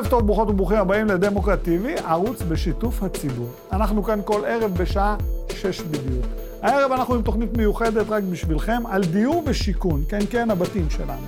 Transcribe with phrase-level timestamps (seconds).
[0.00, 3.48] ערב טוב, ברוכות וברוכים הבאים לדמוקרט TV, ערוץ בשיתוף הציבור.
[3.72, 5.16] אנחנו כאן כל ערב בשעה
[5.48, 6.26] שש בדיוק.
[6.62, 11.26] הערב אנחנו עם תוכנית מיוחדת רק בשבילכם על דיור ושיכון, כן כן, הבתים שלנו.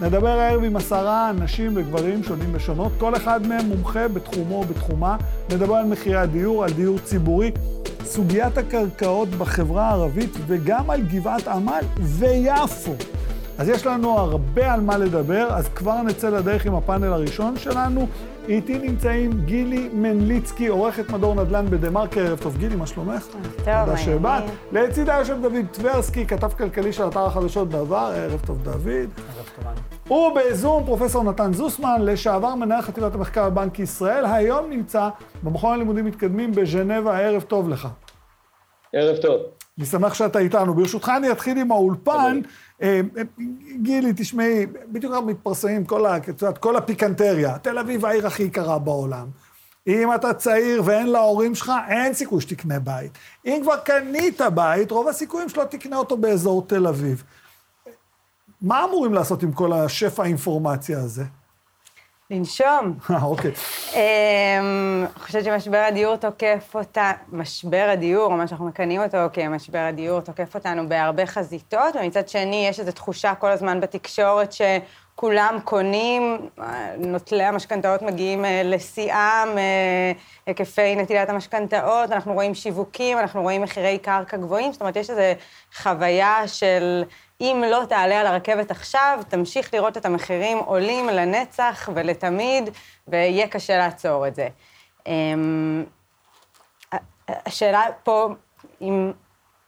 [0.00, 5.16] נדבר הערב עם עשרה נשים וגברים שונים ושונות, כל אחד מהם מומחה בתחומו ובתחומה.
[5.50, 7.50] נדבר על מחירי הדיור, על דיור ציבורי,
[8.04, 12.94] סוגיית הקרקעות בחברה הערבית וגם על גבעת עמל ויפו.
[13.58, 18.06] אז יש לנו הרבה על מה לדבר, אז כבר נצא לדרך עם הפאנל הראשון שלנו.
[18.48, 22.20] איתי נמצאים גילי מנליצקי, עורכת מדור נדל"ן בדה-מרקר.
[22.20, 23.26] ערב טוב, גילי, מה שלומך?
[23.26, 24.44] טוב, מה תודה שבאת.
[24.72, 28.12] לצידה יושב דוד טברסקי, כתב כלכלי של אתר החדשות בעבר.
[28.16, 28.86] ערב טוב, דוד.
[28.86, 29.48] ערב
[30.06, 30.12] טוב.
[30.12, 35.08] ובזום פרופסור נתן זוסמן, לשעבר מנהל חטיבת המחקר בבנק ישראל, היום נמצא
[35.42, 37.18] במכון הלימודים מתקדמים בז'נבה.
[37.18, 37.88] ערב טוב לך.
[38.94, 39.40] ערב טוב.
[39.78, 40.74] אני שמח שאתה איתנו.
[40.74, 42.40] ברשותך אני אתחיל עם האולפן.
[42.82, 43.00] אה,
[43.82, 46.18] גילי, תשמעי, בדיוק אנחנו מתפרסמים כל, ה,
[46.60, 47.58] כל הפיקנטריה.
[47.58, 49.26] תל אביב העיר הכי יקרה בעולם.
[49.86, 53.12] אם אתה צעיר ואין להורים שלך, אין סיכוי שתקנה בית.
[53.46, 57.24] אם כבר קנית בית, רוב הסיכויים שלא תקנה אותו באזור תל אביב.
[58.62, 61.24] מה אמורים לעשות עם כל השפע האינפורמציה הזה?
[62.30, 62.98] לנשום.
[63.10, 63.50] אה, אוקיי.
[63.94, 70.20] אני חושבת שמשבר הדיור תוקף אותה, משבר הדיור, או מה שאנחנו מכנים אותו כמשבר הדיור,
[70.20, 76.48] תוקף אותנו בהרבה חזיתות, ומצד שני יש איזו תחושה כל הזמן בתקשורת שכולם קונים,
[76.98, 80.12] נוטלי המשכנתאות מגיעים אה, לשיאם, אה,
[80.46, 85.40] היקפי נטילת המשכנתאות, אנחנו רואים שיווקים, אנחנו רואים מחירי קרקע גבוהים, זאת אומרת, יש איזו
[85.76, 87.04] חוויה של...
[87.40, 92.70] אם לא תעלה על הרכבת עכשיו, תמשיך לראות את המחירים עולים לנצח ולתמיד,
[93.08, 94.48] ויהיה קשה לעצור את זה.
[95.06, 95.84] אמ,
[97.28, 98.28] השאלה פה,
[98.80, 99.12] אם,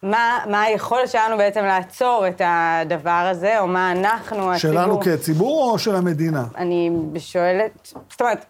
[0.02, 4.58] מה, מה היכולת שלנו בעצם לעצור את הדבר הזה, או מה אנחנו, הציבור...
[4.58, 6.44] שלנו כציבור או של המדינה?
[6.56, 8.44] אני שואלת, זאת אומרת,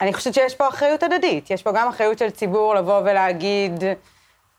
[0.00, 1.50] אני חושבת שיש פה אחריות הדדית.
[1.50, 3.84] יש פה גם אחריות של ציבור לבוא ולהגיד,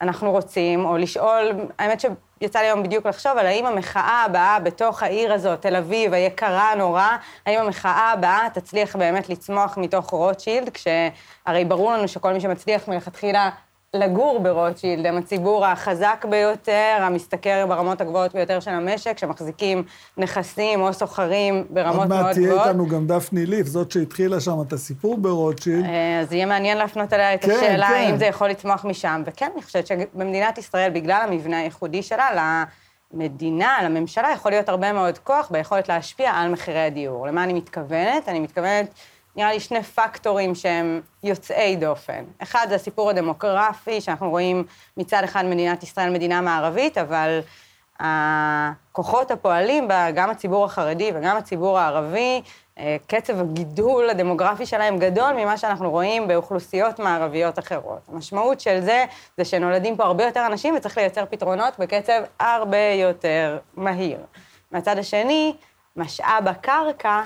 [0.02, 2.06] אנחנו רוצים, או לשאול, האמת ש...
[2.42, 6.76] יצא לי היום בדיוק לחשוב על האם המחאה הבאה בתוך העיר הזאת, תל אביב, היקרה
[6.76, 7.08] נורא,
[7.46, 13.50] האם המחאה הבאה תצליח באמת לצמוח מתוך רוטשילד, כשהרי ברור לנו שכל מי שמצליח מלכתחילה
[13.96, 19.84] לגור ברוטשילד, הם הציבור החזק ביותר, המשתכר ברמות הגבוהות ביותר של המשק, שמחזיקים
[20.18, 22.22] נכסים או סוחרים ברמות מאוד גבוהות.
[22.22, 25.86] עוד מעט תהיה איתנו גם דפני ליף, זאת שהתחילה שם את הסיפור ברוטשילד.
[25.86, 27.94] אה, אז יהיה מעניין להפנות אליה את כן, השאלה כן.
[27.94, 29.24] האם זה יכול לצמוח משם.
[29.26, 32.64] וכן, אני חושבת שבמדינת ישראל, בגלל המבנה הייחודי שלה,
[33.14, 37.28] למדינה, לממשלה, יכול להיות הרבה מאוד כוח ביכולת להשפיע על מחירי הדיור.
[37.28, 38.30] למה אני מתכוונת?
[38.30, 38.94] אני מתכוונת...
[39.36, 42.24] נראה לי שני פקטורים שהם יוצאי דופן.
[42.44, 44.64] אחד זה הסיפור הדמוגרפי, שאנחנו רואים
[44.98, 47.40] מצד אחד מדינת ישראל מדינה מערבית, אבל
[48.00, 52.42] הכוחות הפועלים בה, גם הציבור החרדי וגם הציבור הערבי,
[52.78, 58.00] אה, קצב הגידול הדמוגרפי שלהם גדול ממה שאנחנו רואים באוכלוסיות מערביות אחרות.
[58.08, 59.06] המשמעות של זה,
[59.38, 64.20] זה שנולדים פה הרבה יותר אנשים וצריך לייצר פתרונות בקצב הרבה יותר מהיר.
[64.72, 65.54] מהצד השני,
[65.96, 67.22] משאב הקרקע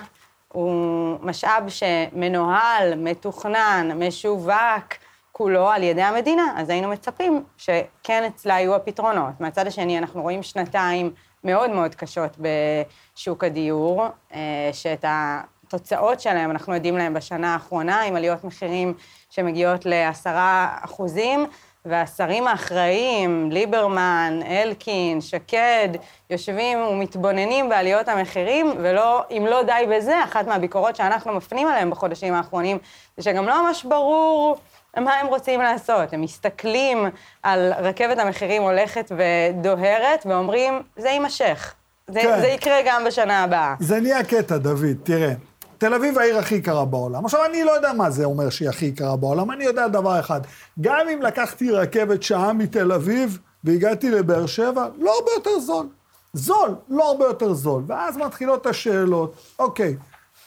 [0.56, 4.94] הוא משאב שמנוהל, מתוכנן, משווק,
[5.32, 9.40] כולו על ידי המדינה, אז היינו מצפים שכן אצלה יהיו הפתרונות.
[9.40, 11.12] מהצד השני, אנחנו רואים שנתיים
[11.44, 18.16] מאוד מאוד קשות בשוק הדיור, אה, שאת התוצאות שלהם אנחנו עדים להם בשנה האחרונה, עם
[18.16, 18.94] עליות מחירים
[19.30, 21.46] שמגיעות לעשרה אחוזים,
[21.88, 25.88] והשרים האחראיים, ליברמן, אלקין, שקד,
[26.30, 32.34] יושבים ומתבוננים בעליות המחירים, ולא, אם לא די בזה, אחת מהביקורות שאנחנו מפנים עליהם בחודשים
[32.34, 32.78] האחרונים,
[33.16, 34.56] זה שגם לא ממש ברור
[34.96, 36.12] מה הם רוצים לעשות.
[36.12, 36.98] הם מסתכלים
[37.42, 41.74] על רכבת המחירים הולכת ודוהרת, ואומרים, זה יימשך.
[42.08, 42.40] זה, כן.
[42.40, 43.74] זה יקרה גם בשנה הבאה.
[43.80, 45.32] זה נהיה קטע, דוד, תראה.
[45.78, 47.24] תל אביב העיר הכי יקרה בעולם.
[47.24, 50.40] עכשיו, אני לא יודע מה זה אומר שהיא הכי יקרה בעולם, אני יודע דבר אחד,
[50.80, 55.86] גם אם לקחתי רכבת שעה מתל אביב והגעתי לבאר שבע, לא הרבה יותר זול.
[56.32, 57.82] זול, לא הרבה יותר זול.
[57.86, 59.96] ואז מתחילות השאלות, אוקיי,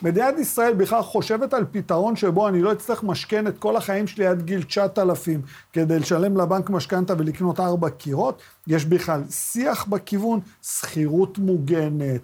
[0.02, 4.28] מדינת ישראל בכלל חושבת על פתרון שבו אני לא אצטרך משכן את כל החיים שלי
[4.28, 5.42] עד גיל 9,000
[5.74, 8.42] כדי לשלם לבנק משכנתה ולקנות ארבע קירות?
[8.68, 12.22] יש בכלל שיח בכיוון, שכירות מוגנת,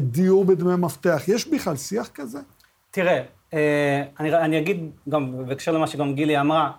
[0.00, 1.22] דיור בדמי מפתח.
[1.28, 2.38] יש בכלל שיח כזה?
[2.90, 3.22] תראה,
[3.54, 6.70] אה, אני, אני אגיד גם, בהקשר למה שגם גילי אמרה,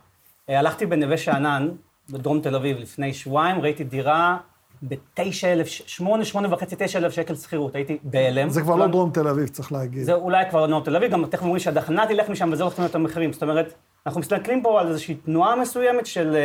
[0.50, 1.70] אה, הלכתי בנווה שאנן,
[2.10, 4.38] בדרום תל אביב, לפני שבועיים, ראיתי דירה
[4.84, 8.50] בתשע אלף, שמונה, שמונה וחצי, תשע אלף שקל שכירות, הייתי בהלם.
[8.50, 10.04] זה כבר לא דרום תל אביב, צריך להגיד.
[10.04, 12.80] זה אולי כבר לא דרום תל אביב, גם תכף אומרים שהדחנה תלך משם וזה הולך
[12.80, 13.34] להיות המחירים.
[13.34, 13.74] זאת אומרת,
[14.06, 16.38] אנחנו מסתכלים פה על איזושהי תנועה מסוימת של,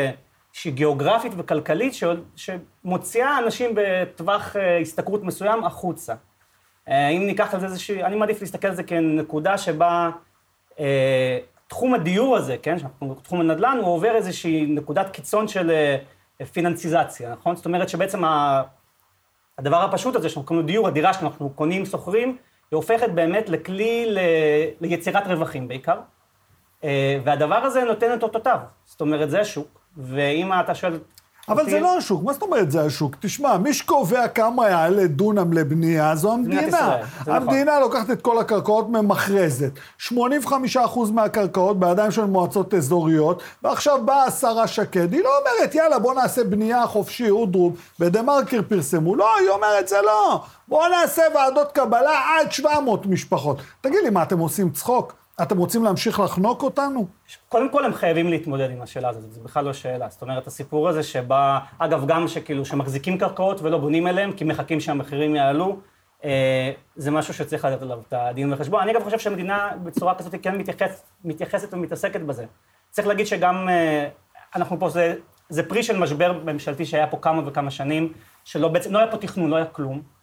[0.53, 1.95] שהיא גיאוגרפית וכלכלית,
[2.37, 6.15] שמוציאה אנשים בטווח השתכרות מסוים החוצה.
[6.89, 10.11] אה, אם ניקח על זה איזושהי, אני מעדיף להסתכל על זה כנקודה שבה
[10.81, 11.39] אה,
[11.69, 12.77] תחום הדיור הזה, כן,
[13.23, 17.57] תחום הנדל"ן, הוא עובר איזושהי נקודת קיצון של אה, פיננסיזציה, נכון?
[17.57, 18.23] זאת אומרת שבעצם
[19.59, 22.37] הדבר הפשוט הזה שאנחנו קונים דיור, הדירה שאנחנו קונים, שוכרים,
[22.71, 24.19] היא הופכת באמת לכלי ל...
[24.81, 26.01] ליצירת רווחים בעיקר.
[26.85, 28.59] אה, והדבר הזה נותן את אותותיו.
[28.85, 30.99] זאת אומרת, זה השוק, ואם אתה שואל
[31.49, 33.17] אבל זה לא השוק, מה זאת אומרת זה השוק?
[33.21, 36.97] תשמע, מי שקובע כמה יעלה דונם לבנייה זו המדינה.
[37.21, 37.35] נכון.
[37.35, 39.71] המדינה לוקחת את כל הקרקעות, ממכרזת.
[40.09, 40.13] 85%
[41.13, 46.45] מהקרקעות בידיים של מועצות אזוריות, ועכשיו באה השרה שקד, היא לא אומרת, יאללה, בוא נעשה
[46.45, 49.17] בנייה חופשי, אודרוב, בדה מרקר פרסמו.
[49.17, 50.43] לא, היא אומרת, זה לא.
[50.69, 53.59] בוא נעשה ועדות קבלה עד 700 משפחות.
[53.81, 55.13] תגיד לי, מה, אתם עושים צחוק?
[55.43, 57.07] אתם רוצים להמשיך לחנוק אותנו?
[57.49, 60.09] קודם כל הם חייבים להתמודד עם השאלה הזאת, זה בכלל לא שאלה.
[60.09, 64.81] זאת אומרת, הסיפור הזה שבא, אגב, גם שכאילו, שמחזיקים קרקעות ולא בונים אליהם, כי מחכים
[64.81, 65.77] שהמחירים יעלו,
[66.25, 68.81] אה, זה משהו שצריך לתת עליו את הדין וחשבון.
[68.81, 72.45] אני אגב חושב שהמדינה בצורה כזאת כן מתייחס, מתייחסת ומתעסקת בזה.
[72.91, 74.09] צריך להגיד שגם, אה,
[74.57, 75.15] אנחנו פה, זה,
[75.49, 78.13] זה פרי של משבר ממשלתי שהיה פה כמה וכמה שנים,
[78.45, 80.18] שלא בעצם, לא היה פה תכנון, לא היה כלום.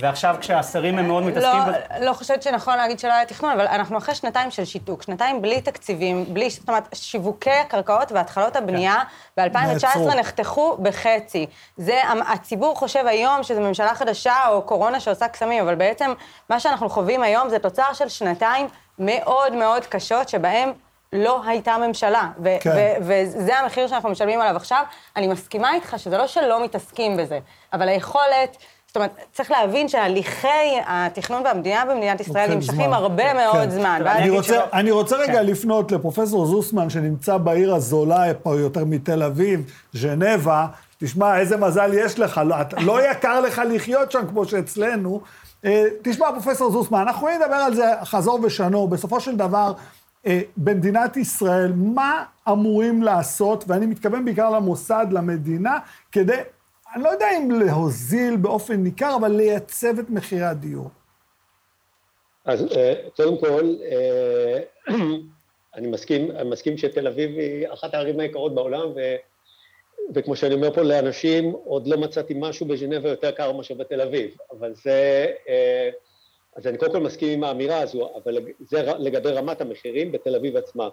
[0.00, 1.60] ועכשיו כשהשרים הם מאוד מתעסקים...
[2.00, 5.42] לא, לא חושבת שנכון להגיד שלא היה תכנון, אבל אנחנו אחרי שנתיים של שיתוק, שנתיים
[5.42, 9.02] בלי תקציבים, בלי, זאת אומרת, שיווקי הקרקעות והתחלות הבנייה
[9.36, 9.48] כן.
[9.52, 11.46] ב-2019 נחתכו בחצי.
[11.76, 16.12] זה, הציבור חושב היום שזו ממשלה חדשה או קורונה שעושה קסמים, אבל בעצם
[16.50, 20.72] מה שאנחנו חווים היום זה תוצר של שנתיים מאוד מאוד קשות, שבהם
[21.12, 22.70] לא הייתה ממשלה, ו- כן.
[22.70, 24.82] ו- וזה המחיר שאנחנו משלמים עליו עכשיו.
[25.16, 27.38] אני מסכימה איתך שזה לא שלא מתעסקים בזה,
[27.72, 28.56] אבל היכולת...
[28.96, 33.70] זאת אומרת, צריך להבין שהליכי התכנון והמדינה במדינת ישראל נמשכים הרבה כן, מאוד כן.
[33.70, 34.02] זמן.
[34.06, 34.64] אני רוצה, שלא...
[34.72, 35.46] אני רוצה רגע כן.
[35.46, 40.66] לפנות לפרופסור זוסמן, שנמצא בעיר הזולה פה יותר מתל אביב, ז'נבה.
[40.98, 45.20] תשמע, איזה מזל יש לך, לא, לא יקר לך לחיות שם כמו שאצלנו.
[45.64, 48.88] אה, תשמע, פרופסור זוסמן, אנחנו יכולים לדבר על זה חזור ושנו.
[48.88, 49.72] בסופו של דבר,
[50.26, 55.78] אה, במדינת ישראל, מה אמורים לעשות, ואני מתכוון בעיקר למוסד, למדינה,
[56.12, 56.40] כדי
[56.96, 60.90] אני לא יודע אם להוזיל באופן ניכר, אבל לייצב את מחירי הדיור.
[62.44, 64.60] אז אה, קודם כל, אה,
[65.76, 69.00] אני מסכים, אני מסכים שתל אביב היא אחת הערים היקרות בעולם, ו,
[70.14, 74.36] וכמו שאני אומר פה לאנשים, עוד לא מצאתי משהו בז'נבה יותר קר מאשר בתל אביב,
[74.50, 75.90] אבל זה, אה,
[76.56, 80.56] אז אני קודם כל מסכים עם האמירה הזו, אבל זה לגבי רמת המחירים בתל אביב
[80.56, 80.88] עצמה.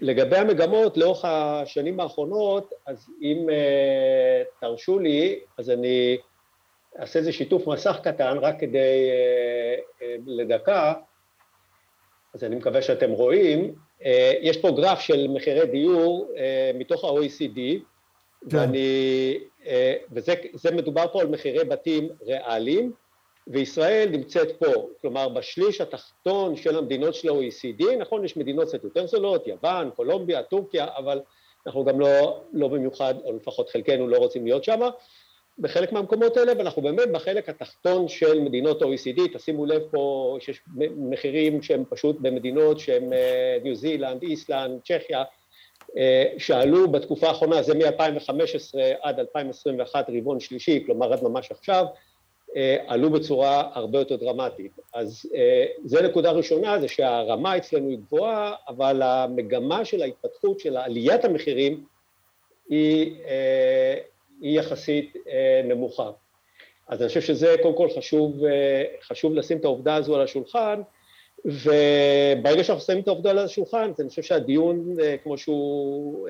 [0.00, 6.18] לגבי המגמות לאורך השנים האחרונות, אז אם uh, תרשו לי, אז אני
[7.00, 10.92] אעשה איזה שיתוף מסך קטן רק כדי uh, uh, לדקה,
[12.34, 13.74] אז אני מקווה שאתם רואים.
[14.00, 14.04] Uh,
[14.40, 17.58] יש פה גרף של מחירי דיור uh, מתוך ה-OECD,
[18.50, 18.56] כן.
[18.56, 19.66] ואני, uh,
[20.12, 22.92] וזה מדובר פה על מחירי בתים ריאליים,
[23.50, 29.06] וישראל נמצאת פה, כלומר בשליש התחתון של המדינות של ה-OECD, נכון, יש מדינות קצת יותר
[29.06, 31.20] זולות, יוון, קולומביה, טורקיה, אבל
[31.66, 34.80] אנחנו גם לא, לא במיוחד, או לפחות חלקנו לא רוצים להיות שם,
[35.58, 40.62] בחלק מהמקומות האלה, ואנחנו באמת בחלק התחתון של מדינות ה-OECD, תשימו לב פה שיש
[40.96, 45.24] מחירים שהם פשוט במדינות שהם אה, ניו זילנד, איסלנד, צ'כיה,
[45.96, 51.84] אה, שעלו בתקופה האחרונה, זה מ-2015 עד 2021 רבעון שלישי, כלומר עד ממש עכשיו,
[52.86, 54.72] עלו בצורה הרבה יותר דרמטית.
[54.94, 60.76] אז אה, זו נקודה ראשונה, זה שהרמה אצלנו היא גבוהה, אבל המגמה של ההתפתחות של
[60.76, 61.84] עליית המחירים
[62.68, 63.94] היא, אה,
[64.40, 65.16] היא יחסית
[65.64, 66.10] נמוכה.
[66.88, 68.42] אז אני חושב שזה קודם כל חשוב,
[69.02, 70.80] חשוב לשים את העובדה הזו על השולחן,
[71.44, 76.28] וברגע שאנחנו שמים את העובדה על השולחן, אז אני חושב שהדיון, כמו שהוא,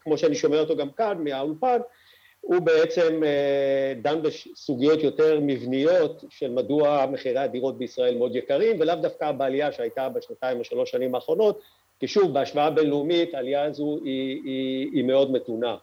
[0.00, 1.78] כמו שאני שומע אותו גם כאן מהאולפן,
[2.40, 8.94] הוא בעצם אה, דן בסוגיות יותר מבניות של מדוע מחירי הדירות בישראל מאוד יקרים ולאו
[8.94, 11.60] דווקא בעלייה שהייתה בשנתיים או שלוש שנים האחרונות
[12.00, 15.76] כי שוב בהשוואה בינלאומית העלייה הזו היא, היא, היא מאוד מתונה.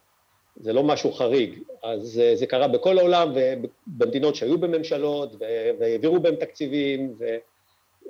[0.59, 1.59] זה לא משהו חריג.
[1.83, 5.35] אז אה, זה קרה בכל העולם ובמדינות שהיו בממשלות
[5.79, 7.25] והעבירו בהם תקציבים ו,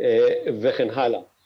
[0.02, 0.28] אה,
[0.62, 1.20] וכן הלאה.
[1.20, 1.37] אה,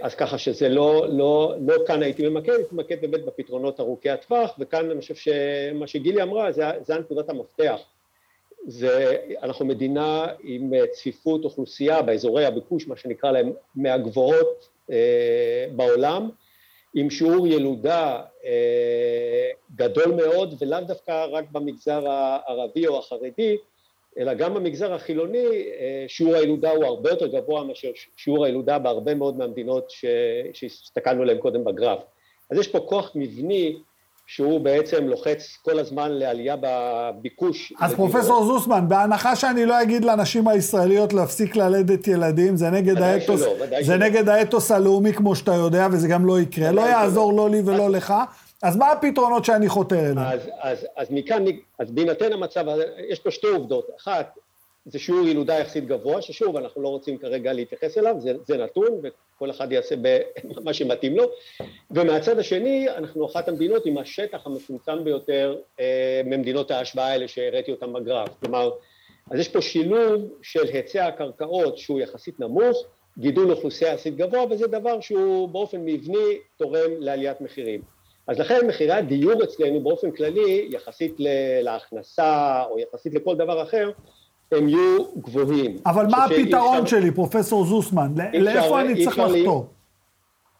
[0.00, 4.54] אז ככה שזה לא, לא, לא כאן הייתי ממקד, הייתי ממקד באמת בפתרונות ארוכי הטווח,
[4.58, 7.80] וכאן אני חושב שמה שגילי אמרה, זה, זה הנקודת המפתח.
[8.66, 16.30] זה, אנחנו מדינה עם צפיפות אוכלוסייה באזורי הביקוש, מה שנקרא להם, מהגבוהות אה, בעולם,
[16.94, 23.56] עם שיעור ילודה אה, גדול מאוד, ולאו דווקא רק במגזר הערבי או החרדי,
[24.18, 29.14] אלא גם במגזר החילוני אה, שיעור הילודה הוא הרבה יותר גבוה מאשר שיעור הילודה בהרבה
[29.14, 29.92] מאוד מהמדינות
[30.52, 31.98] שהסתכלנו עליהן קודם בגרף.
[32.50, 33.76] אז יש פה כוח מבני
[34.26, 37.72] שהוא בעצם לוחץ כל הזמן לעלייה בביקוש.
[37.80, 43.40] אז פרופסור זוסמן, בהנחה שאני לא אגיד לנשים הישראליות להפסיק ללדת ילדים, זה נגד האתוס,
[43.40, 43.96] שלא, זה שלא.
[43.96, 47.90] נגד האתוס הלאומי כמו שאתה יודע, וזה גם לא יקרה, לא יעזור לא לי ולא
[47.90, 48.14] לך,
[48.64, 50.18] אז מה הפתרונות שאני חותר אליהם?
[50.18, 51.44] אז, אז, אז מכאן,
[51.78, 52.64] אז בהינתן המצב,
[53.08, 54.38] יש פה שתי עובדות, אחת,
[54.86, 58.88] זה שיעור ילודה יחסית גבוה, ששוב, אנחנו לא רוצים כרגע להתייחס אליו, זה, זה נתון,
[59.02, 59.94] וכל אחד יעשה
[60.64, 61.24] מה שמתאים לו.
[61.90, 67.92] ומהצד השני, אנחנו אחת המדינות עם השטח המצומצם ביותר אה, ממדינות ההשוואה האלה שהראיתי אותן
[67.92, 68.28] בגרף.
[68.40, 68.70] כלומר,
[69.30, 72.76] אז יש פה שילוב של היצע הקרקעות שהוא יחסית נמוך,
[73.18, 77.93] גידול אוכלוסייה יחסית גבוה, וזה דבר שהוא באופן מבני תורם לעליית מחירים.
[78.26, 81.14] אז לכן מחירי הדיור אצלנו באופן כללי, יחסית
[81.62, 83.90] להכנסה או יחסית לכל דבר אחר,
[84.52, 85.76] הם יהיו גבוהים.
[85.86, 87.00] אבל מה הפתרון אפשר...
[87.00, 88.14] שלי, פרופסור זוסמן?
[88.32, 89.66] לאיפה אני צריך לחתור?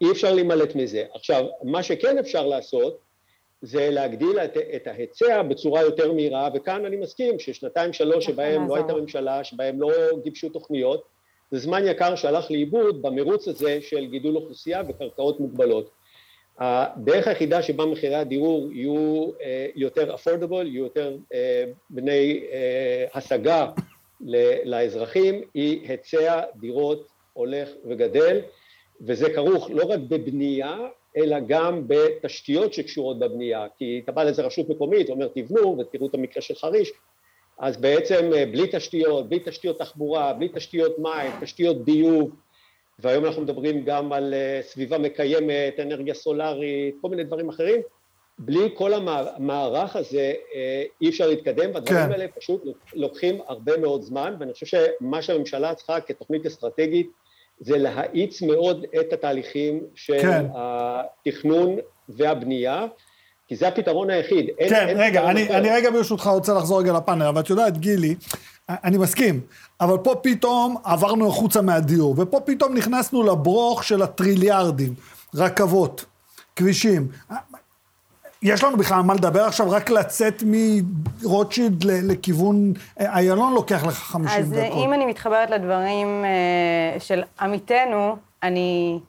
[0.01, 1.03] אי אפשר להימלט מזה.
[1.13, 2.97] עכשיו, מה שכן אפשר לעשות,
[3.61, 8.75] זה להגדיל את, את ההיצע בצורה יותר מהירה, וכאן אני מסכים ששנתיים שלוש שבהם לא
[8.75, 9.91] הייתה ממשלה, שבהם לא
[10.23, 11.03] גיבשו תוכניות,
[11.51, 15.89] זה זמן יקר שהלך לאיבוד במרוץ הזה של גידול אוכלוסייה וקרקעות מוגבלות.
[16.59, 23.71] הדרך היחידה שבה מחירי הדיור יהיו אה, יותר אפורדבול, יהיו יותר אה, בני אה, השגה
[24.65, 28.41] לאזרחים, היא היצע דירות הולך וגדל,
[29.01, 30.77] וזה כרוך לא רק בבנייה,
[31.17, 36.13] אלא גם בתשתיות שקשורות בבנייה, כי אתה בא לאיזה רשות מקומית, אומר תבנו, ותראו את
[36.13, 36.91] המקרה של חריש,
[37.59, 42.35] אז בעצם בלי תשתיות, בלי תשתיות תחבורה, בלי תשתיות מים, תשתיות ביוב,
[42.99, 47.81] והיום אנחנו מדברים גם על אה, סביבה מקיימת, אנרגיה סולארית, כל מיני דברים אחרים.
[48.39, 52.11] בלי כל המערך הזה אה, אי אפשר להתקדם, והדברים כן.
[52.11, 57.09] האלה פשוט לוקחים הרבה מאוד זמן, ואני חושב שמה שהממשלה צריכה כתוכנית אסטרטגית
[57.59, 60.45] זה להאיץ מאוד את התהליכים של כן.
[60.55, 61.75] התכנון
[62.09, 62.85] והבנייה,
[63.47, 64.49] כי זה הפתרון היחיד.
[64.57, 68.15] כן, אין רגע, אני, אני רגע ברשותך רוצה לחזור רגע לפאנל, אבל את יודעת, גילי,
[68.69, 69.41] אני מסכים,
[69.81, 74.93] אבל פה פתאום עברנו החוצה מהדיור, ופה פתאום נכנסנו לברוך של הטריליארדים,
[75.35, 76.05] רכבות,
[76.55, 77.07] כבישים.
[78.41, 84.53] יש לנו בכלל מה לדבר עכשיו, רק לצאת מרוטשילד לכיוון איילון לוקח לך 50 דקות.
[84.53, 88.99] אז אם אני מתחברת לדברים אה, של עמיתנו, אני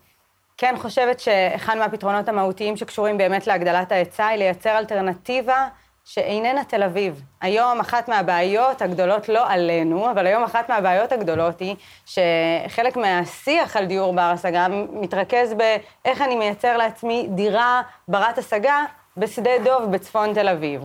[0.56, 5.68] כן חושבת שאחד מהפתרונות המהותיים שקשורים באמת להגדלת ההיצע היא לייצר אלטרנטיבה
[6.08, 7.22] שאיננה תל אביב.
[7.40, 13.84] היום אחת מהבעיות הגדולות, לא עלינו, אבל היום אחת מהבעיות הגדולות היא שחלק מהשיח על
[13.84, 18.84] דיור בר השגה מתרכז באיך אני מייצר לעצמי דירה ברת השגה
[19.16, 20.82] בשדה דוב בצפון תל אביב.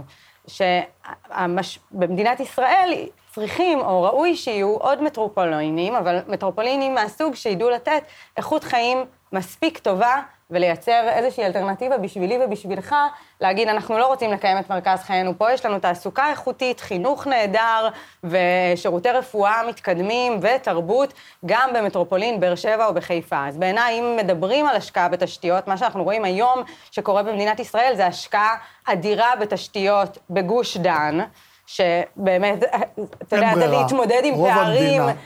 [0.47, 2.93] שבמדינת ישראל
[3.33, 8.03] צריכים או ראוי שיהיו עוד מטרופולינים, אבל מטרופולינים מהסוג שידעו לתת
[8.37, 10.15] איכות חיים מספיק טובה
[10.49, 12.95] ולייצר איזושהי אלטרנטיבה בשבילי ובשבילך,
[13.41, 17.89] להגיד, אנחנו לא רוצים לקיים את מרכז חיינו פה, יש לנו תעסוקה איכותית, חינוך נהדר
[18.23, 21.13] ושירותי רפואה מתקדמים ותרבות,
[21.45, 23.47] גם במטרופולין באר שבע או בחיפה.
[23.47, 28.05] אז בעיניי, אם מדברים על השקעה בתשתיות, מה שאנחנו רואים היום שקורה במדינת ישראל זה
[28.05, 31.19] השקעה אדירה בתשתיות בגוש דן,
[31.65, 32.63] שבאמת,
[33.21, 35.01] אתה יודע, זה להתמודד עם פערים.
[35.01, 35.21] המדינה.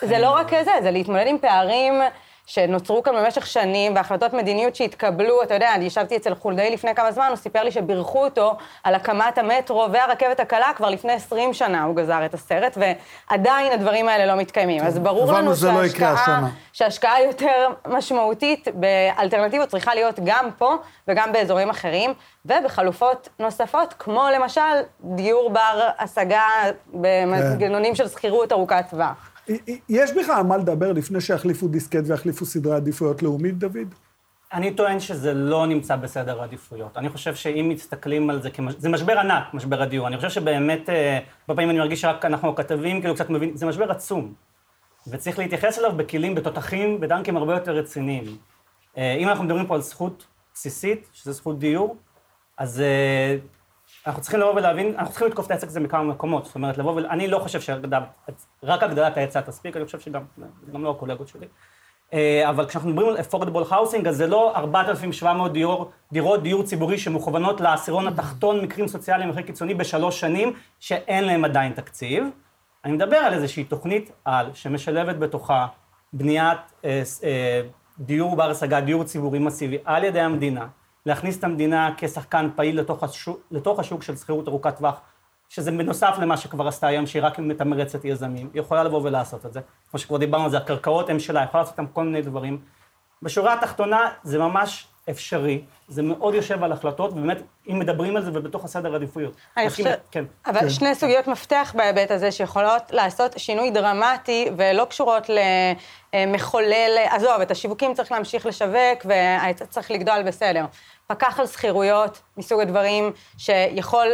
[0.00, 2.02] זה לא רק זה, זה להתמודד עם פערים
[2.46, 7.12] שנוצרו כאן במשך שנים, והחלטות מדיניות שהתקבלו, אתה יודע, אני ישבתי אצל חולדאי לפני כמה
[7.12, 11.74] זמן, הוא סיפר לי שבירכו אותו על הקמת המטרו והרכבת הקלה כבר לפני 20 20
[11.74, 12.78] הוא גזר את הסרט,
[13.30, 14.82] ועדיין הדברים האלה לא מתקיימים.
[14.82, 20.74] אז ברור לנו לא שההשקעה, לא שהשקעה יותר משמעותית באלטרנטיבות צריכה להיות גם פה
[21.08, 22.14] וגם באזורים אחרים,
[22.46, 24.60] ובחלופות נוספות, כמו למשל
[25.00, 26.42] דיור בר השגה
[26.86, 27.94] במנגנונים כן.
[27.94, 29.35] של שכירות ארוכת טווח.
[29.88, 33.94] יש בכלל מה לדבר לפני שיחליפו דיסקט ויחליפו סדרי עדיפויות לאומית, דוד?
[34.52, 36.96] אני טוען שזה לא נמצא בסדר העדיפויות.
[36.96, 38.74] אני חושב שאם מסתכלים על זה, כמש...
[38.78, 40.06] זה משבר ענק, משבר הדיור.
[40.06, 43.66] אני חושב שבאמת, אה, הרבה פעמים אני מרגיש שרק אנחנו הכתבים כאילו קצת מבינים, זה
[43.66, 44.34] משבר עצום.
[45.06, 48.24] וצריך להתייחס אליו בכלים, בתותחים, בדנקים הרבה יותר רציניים.
[48.98, 51.96] אה, אם אנחנו מדברים פה על זכות בסיסית, שזה זכות דיור,
[52.58, 53.36] אז אה,
[54.06, 56.44] אנחנו צריכים לבוא ולהבין, אנחנו צריכים לתקוף את העסק הזה מכמה מקומות.
[56.44, 57.06] זאת אומרת, לבוא ול...
[57.06, 60.22] אני לא חושב שרק הגדלת ההיצע תספיק, אני חושב שגם,
[60.72, 61.46] גם לא הקולגות שלי.
[62.12, 66.98] אה, אבל כשאנחנו מדברים על affordable housing, אז זה לא 4,700 דיור, דירות דיור ציבורי
[66.98, 72.24] שמוכוונות לעשירון התחתון, מקרים סוציאליים הכי קיצוני בשלוש שנים, שאין להם עדיין תקציב.
[72.84, 75.66] אני מדבר על איזושהי תוכנית על, שמשלבת בתוכה
[76.12, 77.60] בניית אה, אה,
[77.98, 80.66] דיור בר השגה, דיור ציבורי מסיבי, על ידי המדינה,
[81.06, 85.00] להכניס את המדינה כשחקן פעיל לתוך השוק, לתוך השוק של שכירות ארוכת טווח,
[85.48, 89.52] שזה בנוסף למה שכבר עשתה היום, שהיא רק מתמרצת יזמים, היא יכולה לבוא ולעשות את
[89.52, 89.60] זה.
[89.90, 92.58] כמו שכבר דיברנו על זה, הקרקעות הן שלה, היא יכולה לעשות איתם כל מיני דברים.
[93.22, 98.30] בשורה התחתונה זה ממש אפשרי, זה מאוד יושב על החלטות, ובאמת, אם מדברים על זה
[98.34, 99.32] ובתוך הסדר העדיפויות.
[99.56, 100.24] אני חושבת, כן.
[100.46, 100.70] אבל כן.
[100.70, 105.30] שני סוגיות מפתח בהיבט הזה שיכולות לעשות שינוי דרמטי ולא קשורות
[106.14, 109.06] למחולל, עזוב, את השיווקים צריך להמשיך לשווק
[109.60, 110.64] וצריך לגדול בסדר.
[111.06, 114.06] פקח על שכירויות, מסוג הדברים שיכול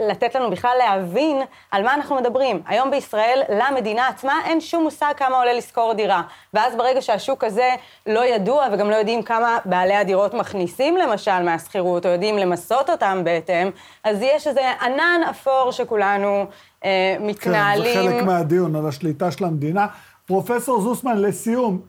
[0.00, 2.62] לתת לנו בכלל להבין על מה אנחנו מדברים.
[2.66, 6.22] היום בישראל, למדינה עצמה, אין שום מושג כמה עולה לשכור דירה.
[6.54, 7.74] ואז ברגע שהשוק הזה
[8.06, 13.20] לא ידוע וגם לא יודעים כמה בעלי הדירות מכניסים למשל מהשכירות, או יודעים למסות אותם
[13.24, 13.70] בהתאם,
[14.04, 16.46] אז יש איזה ענן אפור שכולנו
[16.84, 17.94] אה, מתנהלים.
[17.94, 19.86] כן, זה חלק מהדיון על השליטה של המדינה.
[20.26, 21.80] פרופסור זוסמן, לסיום,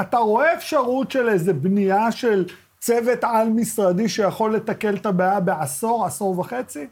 [0.00, 2.44] אתה רואה אפשרות של איזה בנייה של
[2.80, 6.86] צוות על-משרדי שיכול לתקל את הבעיה בעשור, עשור וחצי?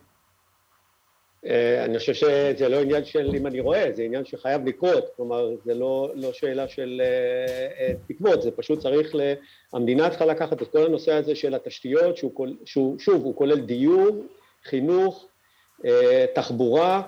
[1.47, 5.51] אה, אני חושב שזה לא עניין של אם אני רואה, זה עניין שחייב לקרות, כלומר
[5.65, 9.33] זה לא, לא שאלה של uh, תקוות, זה פשוט צריך, ל...
[9.73, 14.25] המדינה צריכה לקחת את כל הנושא הזה של התשתיות, שהוא, שהוא שוב, הוא כולל דיור,
[14.65, 15.27] חינוך,
[16.35, 17.03] תחבורה,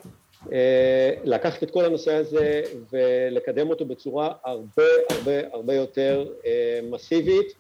[1.24, 2.62] לקחת את כל הנושא הזה
[2.92, 6.26] ולקדם אותו בצורה הרבה הרבה הרבה יותר
[6.90, 7.54] מסיבית.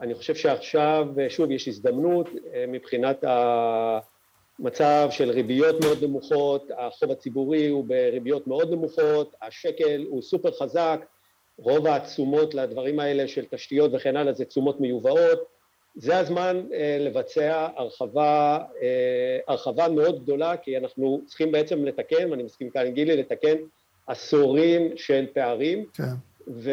[0.00, 3.24] אני חושב שעכשיו, שוב, יש הזדמנות אה, מבחינת
[4.60, 11.04] המצב של ריביות מאוד נמוכות, החוב הציבורי הוא בריביות מאוד נמוכות, השקל הוא סופר חזק,
[11.58, 15.44] רוב התשומות לדברים האלה של תשתיות וכן הלאה זה תשומות מיובאות,
[15.96, 22.42] זה הזמן אה, לבצע הרחבה, אה, הרחבה מאוד גדולה כי אנחנו צריכים בעצם לתקן, ואני
[22.42, 23.56] מסכים כאן עם גילי, לתקן
[24.06, 25.84] עשורים של פערים.
[25.94, 26.02] כן.
[26.48, 26.70] ו,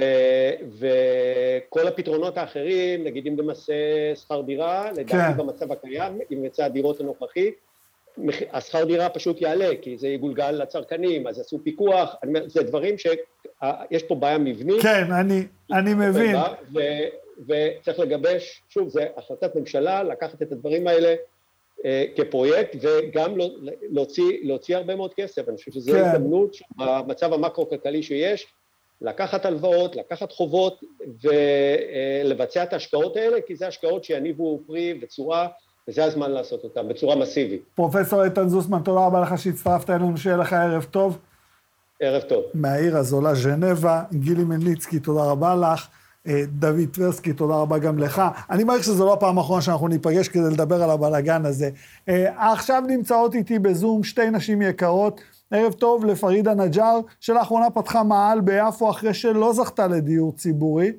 [0.80, 3.74] וכל הפתרונות האחרים, נגיד אם במסה
[4.16, 5.38] שכר דירה, לדעתי כן.
[5.38, 7.52] במצב הקיים, עם היצע הדירות הנוכחי,
[8.52, 12.16] השכר דירה פשוט יעלה, כי זה יגולגל לצרכנים, אז עשו פיקוח,
[12.46, 14.82] זה דברים שיש פה בעיה מבנית.
[14.82, 16.36] כן, אני, אני מבין.
[16.74, 16.80] ו,
[17.48, 21.16] וצריך לגבש, שוב, זה החלטת ממשלה, לקחת את הדברים האלה
[21.86, 23.50] אה, כפרויקט, וגם לא,
[23.82, 26.04] להוציא, להוציא הרבה מאוד כסף, אני חושב שזו כן.
[26.04, 28.48] הזדמנות במצב המקרו-כלכלי שיש,
[29.02, 30.84] לקחת הלוואות, לקחת חובות
[32.24, 35.48] ולבצע את ההשקעות האלה, כי זה השקעות שיניבו פרי וצורה,
[35.88, 37.62] וזה הזמן לעשות אותן בצורה מסיבית.
[37.76, 41.18] פרופסור איתן זוסמן, תודה רבה לך שהצטרפת אלינו, שיהיה לך ערב טוב.
[42.00, 42.44] ערב טוב.
[42.54, 45.88] מהעיר הזולה ז'נבה, גילי מליצקי, תודה רבה לך.
[46.28, 48.22] אה, דוד טברסקי, תודה רבה גם לך.
[48.50, 51.70] אני מעריך שזו לא הפעם האחרונה שאנחנו ניפגש כדי לדבר על הבלאגן הזה.
[52.10, 55.22] אה, עכשיו נמצאות איתי בזום שתי נשים יקרות.
[55.52, 60.92] ערב טוב לפרידה נג'אר, שלאחרונה פתחה מעל ביפו אחרי שלא זכתה לדיור ציבורי.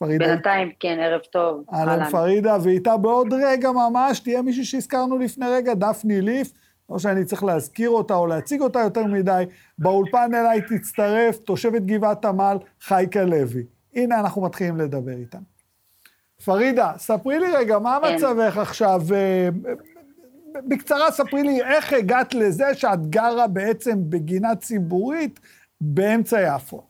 [0.00, 0.26] פרידה.
[0.26, 1.64] בינתיים, כן, ערב טוב.
[1.72, 6.52] אהלן פרידה, ואיתה בעוד רגע ממש תהיה מישהי שהזכרנו לפני רגע, דפני ליף,
[6.90, 9.44] לא שאני צריך להזכיר אותה או להציג אותה יותר מדי,
[9.78, 13.64] באולפן אליי תצטרף תושבת גבעת עמל, חייקה לוי.
[13.94, 15.38] הנה אנחנו מתחילים לדבר איתה.
[16.44, 18.14] פרידה, ספרי לי רגע, מה כן.
[18.14, 19.00] מצבך עכשיו?
[19.14, 19.48] אה,
[20.68, 25.40] בקצרה ספרי לי איך הגעת לזה שאת גרה בעצם בגינה ציבורית
[25.80, 26.89] באמצע יפו.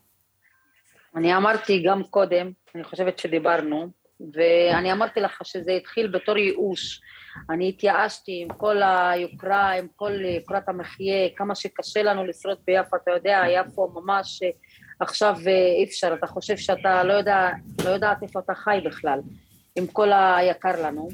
[1.17, 3.89] אני אמרתי גם קודם, אני חושבת שדיברנו,
[4.35, 7.01] ואני אמרתי לך שזה התחיל בתור ייאוש.
[7.51, 13.11] אני התייאשתי עם כל היוקרה, עם כל יוקרת המחיה, כמה שקשה לנו לשרוד ביפו, אתה
[13.11, 14.41] יודע, יפו ממש
[15.01, 15.37] עכשיו
[15.79, 17.49] אי אפשר, אתה חושב שאתה לא יודע,
[17.85, 19.21] לא יודעת איפה אתה חי בכלל,
[19.77, 21.09] עם כל היקר לנו.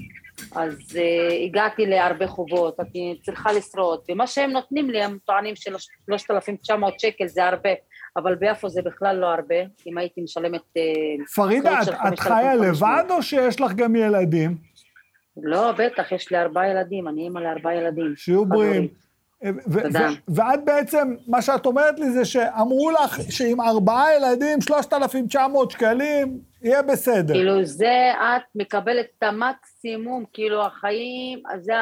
[0.53, 5.75] אז uh, הגעתי להרבה חובות, אני צריכה לשרוד, ומה שהם נותנים לי, הם טוענים של
[6.11, 7.71] 3,900 שקל זה הרבה,
[8.17, 9.55] אבל ביפו זה בכלל לא הרבה,
[9.87, 10.61] אם הייתי משלמת...
[10.61, 14.57] Uh, פרידה, את, את חיה לבד או שיש לך גם ילדים?
[15.37, 18.17] לא, בטח, יש לי ארבעה ילדים, אני אימא לארבעה ילדים.
[18.17, 18.89] שיהיו בריאים.
[20.29, 26.83] ואת בעצם, מה שאת אומרת לי זה שאמרו לך שעם ארבעה ילדים, 3,900 שקלים, יהיה
[26.83, 27.35] בסדר.
[27.35, 31.73] כאילו, זה, את מקבלת את המקסימום, כאילו, החיים, זה,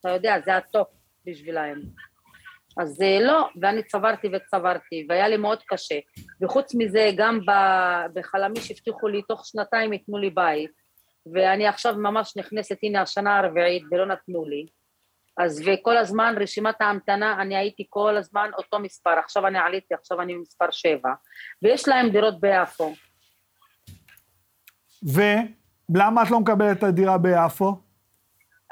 [0.00, 0.88] אתה יודע, זה הטופ
[1.26, 1.80] בשבילהם.
[2.78, 5.98] אז לא, ואני צברתי וצברתי, והיה לי מאוד קשה.
[6.42, 7.38] וחוץ מזה, גם
[8.14, 10.70] בחלמיש הבטיחו לי, תוך שנתיים ייתנו לי בית,
[11.32, 14.66] ואני עכשיו ממש נכנסת, הנה השנה הרביעית, ולא נתנו לי.
[15.38, 20.20] אז וכל הזמן רשימת ההמתנה, אני הייתי כל הזמן אותו מספר, עכשיו אני עליתי, עכשיו
[20.20, 21.10] אני מספר שבע,
[21.62, 22.94] ויש להם דירות ביפו.
[25.02, 27.76] ולמה את לא מקבלת את הדירה ביפו?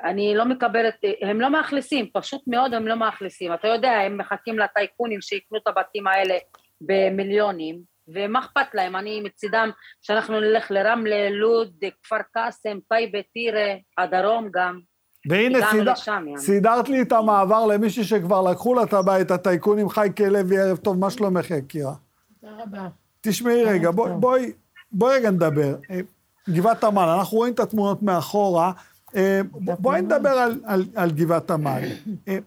[0.04, 3.54] אני לא מקבלת, הם לא מאכלסים, פשוט מאוד הם לא מאכלסים.
[3.54, 6.34] אתה יודע, הם מחכים לטייקונים שיקנו את הבתים האלה
[6.80, 8.96] במיליונים, ומה אכפת להם?
[8.96, 9.70] אני מצידם
[10.02, 14.80] שאנחנו נלך לרמלה, לוד, כפר קאסם, טייבה, טירה, הדרום גם.
[15.28, 20.28] והנה, סידר, לשם, סידרת לי את המעבר למישהי שכבר לקחו לה את הבית, הטייקונים חייקה
[20.28, 21.92] לוי, ערב טוב, מה שלומך, יקירה?
[22.40, 22.88] תודה רבה.
[23.20, 24.52] תשמעי רגע, בואי, בואי,
[24.92, 25.74] בואי רגע נדבר.
[25.90, 26.00] אה,
[26.48, 28.72] גבעת עמל, אנחנו רואים את התמונות מאחורה.
[29.16, 31.83] אה, בואי נדבר על, על, על גבעת עמל.
[32.29, 32.38] אה,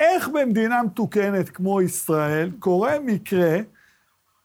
[0.00, 3.58] איך במדינה מתוקנת כמו ישראל קורה מקרה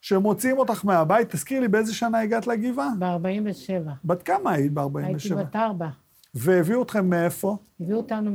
[0.01, 2.89] שמוציאים אותך מהבית, תזכירי לי באיזה שנה הגעת לגבעה?
[2.99, 3.89] ב-47.
[4.05, 4.99] בת כמה היית ב-47?
[5.03, 5.87] הייתי בת ארבע.
[6.33, 7.57] והביאו אתכם מאיפה?
[7.79, 8.31] הביאו אותנו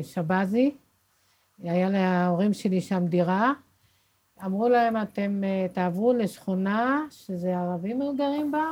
[0.00, 0.74] משבזי,
[1.62, 3.52] היה להורים שלי שם דירה.
[4.44, 8.64] אמרו להם, אתם אה, תעברו לשכונה שזה ערבים גרים בה,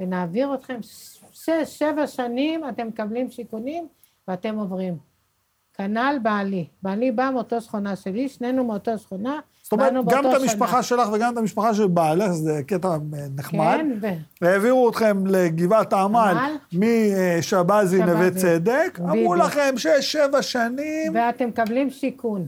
[0.00, 0.82] ונעביר אתכם
[1.32, 3.86] שש, שבע שנים, אתם מקבלים שיכונים
[4.28, 4.96] ואתם עוברים.
[5.74, 6.66] כנ"ל בעלי.
[6.82, 11.32] בעלי בא מאותו שכונה שלי, שנינו מאותו שכונה, זאת אומרת, גם את המשפחה שלך וגם
[11.32, 12.98] את המשפחה של בעלך, זה קטע אה,
[13.36, 13.76] נחמד.
[13.76, 14.06] כן, ו...
[14.40, 16.36] והעבירו אתכם לגבעת העמל
[16.72, 21.14] משבזי נווה צדק, אמרו לכם שש, שבע שנים.
[21.14, 22.46] ואתם מקבלים שיכון.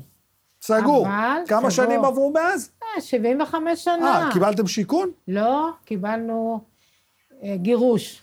[0.62, 1.06] סגור.
[1.46, 1.70] כמה סגור.
[1.70, 2.70] שנים עברו מאז?
[3.00, 4.26] 75 אה, שנה.
[4.26, 5.10] אה, קיבלתם שיכון?
[5.28, 6.60] לא, קיבלנו
[7.42, 8.22] אה, גירוש.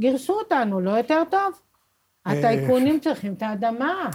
[0.00, 1.60] גירשו אותנו, לא יותר טוב?
[2.26, 4.10] אה, הטייקונים צריכים את האדמה.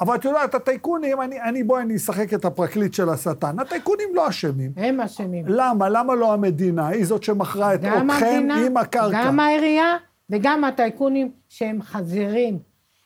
[0.00, 3.58] אבל את יודעת, הטייקונים, אני, אני בואי אני אשחק את הפרקליט של השטן.
[3.58, 4.72] הטייקונים לא אשמים.
[4.76, 5.44] הם אשמים.
[5.48, 5.88] למה?
[5.88, 6.88] למה לא המדינה?
[6.88, 9.24] היא זאת שמכרה את אתכם עם הקרקע.
[9.26, 9.96] גם העירייה
[10.30, 12.58] וגם הטייקונים שהם חזירים.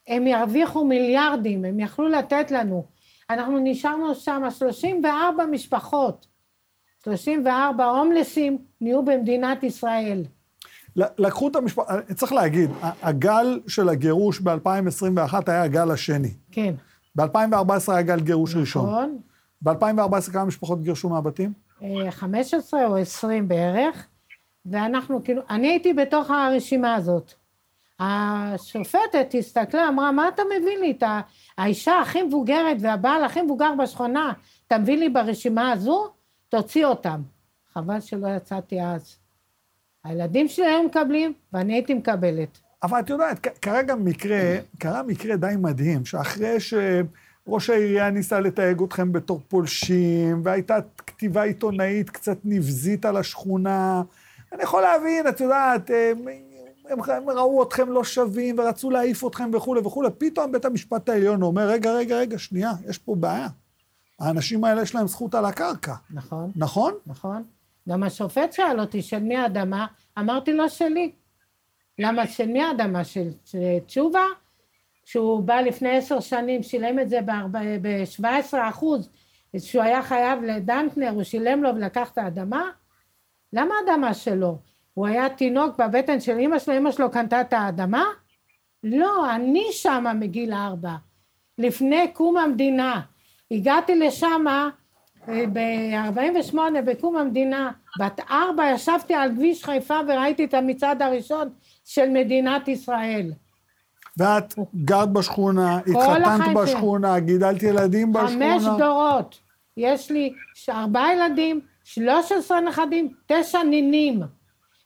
[0.08, 2.84] הם ירוויחו מיליארדים, הם יכלו לתת לנו.
[3.30, 6.26] אנחנו נשארנו שם 34 משפחות.
[7.04, 10.22] 34 הומלסים נהיו במדינת ישראל.
[11.18, 12.70] לקחו את המשפחה, צריך להגיד,
[13.02, 16.34] הגל של הגירוש ב-2021 היה הגל השני.
[16.52, 16.74] כן.
[17.16, 18.60] ב-2014 היה גל גירוש נכון.
[18.60, 19.18] ראשון.
[19.62, 21.52] ב-2014 כמה משפחות גירשו מהבתים?
[22.10, 24.06] 15 אה, או 20 בערך,
[24.66, 27.32] ואנחנו כאילו, אני הייתי בתוך הרשימה הזאת.
[28.00, 31.02] השופטת הסתכלה, אמרה, מה אתה מביא לי את
[31.58, 34.32] האישה הכי מבוגרת והבעל הכי מבוגר בשכונה,
[34.66, 36.06] אתה מביא לי ברשימה הזו?
[36.48, 37.22] תוציא אותם.
[37.72, 39.16] חבל שלא יצאתי אז.
[40.08, 42.58] הילדים שלי היו מקבלים, ואני הייתי מקבלת.
[42.82, 49.12] אבל את יודעת, כרגע מקרה, קרה מקרה די מדהים, שאחרי שראש העירייה ניסה לתייג אתכם
[49.12, 54.02] בתור פולשים, והייתה כתיבה עיתונאית קצת נבזית על השכונה,
[54.52, 56.28] אני יכול להבין, את יודעת, הם,
[56.90, 61.42] הם, הם ראו אתכם לא שווים ורצו להעיף אתכם וכולי וכולי, פתאום בית המשפט העליון
[61.42, 63.48] אומר, רגע, רגע, רגע, שנייה, יש פה בעיה.
[64.20, 65.94] האנשים האלה יש להם זכות על הקרקע.
[66.10, 66.50] נכון.
[66.56, 66.94] נכון?
[67.06, 67.42] נכון.
[67.88, 69.86] גם השופט שאל אותי, של מי האדמה?
[70.18, 71.12] אמרתי לו, שלי.
[71.98, 73.04] למה, של מי האדמה?
[73.04, 74.24] של, של תשובה?
[75.04, 77.20] שהוא בא לפני עשר שנים, שילם את זה
[77.82, 79.10] ב-17 אחוז,
[79.58, 82.70] שהוא היה חייב לדנקנר, הוא שילם לו ולקח את האדמה?
[83.52, 84.58] למה האדמה שלו?
[84.94, 88.04] הוא היה תינוק בבטן של אמא שלו, אמא שלו קנתה את האדמה?
[88.84, 90.94] לא, אני שמה מגיל ארבע,
[91.58, 93.00] לפני קום המדינה.
[93.50, 94.70] הגעתי לשמה
[95.52, 101.48] ב-48' בקום המדינה, בת ארבע ישבתי על כביש חיפה וראיתי את המצעד הראשון
[101.84, 103.32] של מדינת ישראל.
[104.16, 108.60] ואת גרת בשכונה, התחתנת בשכונה, גידלת ילדים בשכונה.
[108.60, 109.38] חמש דורות.
[109.76, 110.32] יש לי
[110.68, 114.37] ארבעה ילדים, שלוש עשרה נכדים, תשע נינים.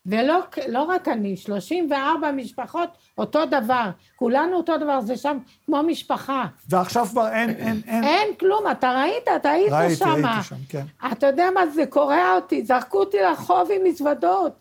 [0.07, 2.89] ולא לא רק אני, 34 משפחות,
[3.19, 3.91] אותו דבר.
[4.17, 6.47] כולנו אותו דבר, זה שם כמו משפחה.
[6.69, 8.05] ועכשיו כבר אין, אין, אין.
[8.05, 9.75] אין כלום, אתה ראית, אתה היית שם.
[9.77, 10.85] ראיתי, ראיתי שם, כן.
[11.13, 14.53] אתה יודע מה, זה קורע אותי, זרקו אותי לחוב עם מזוודות.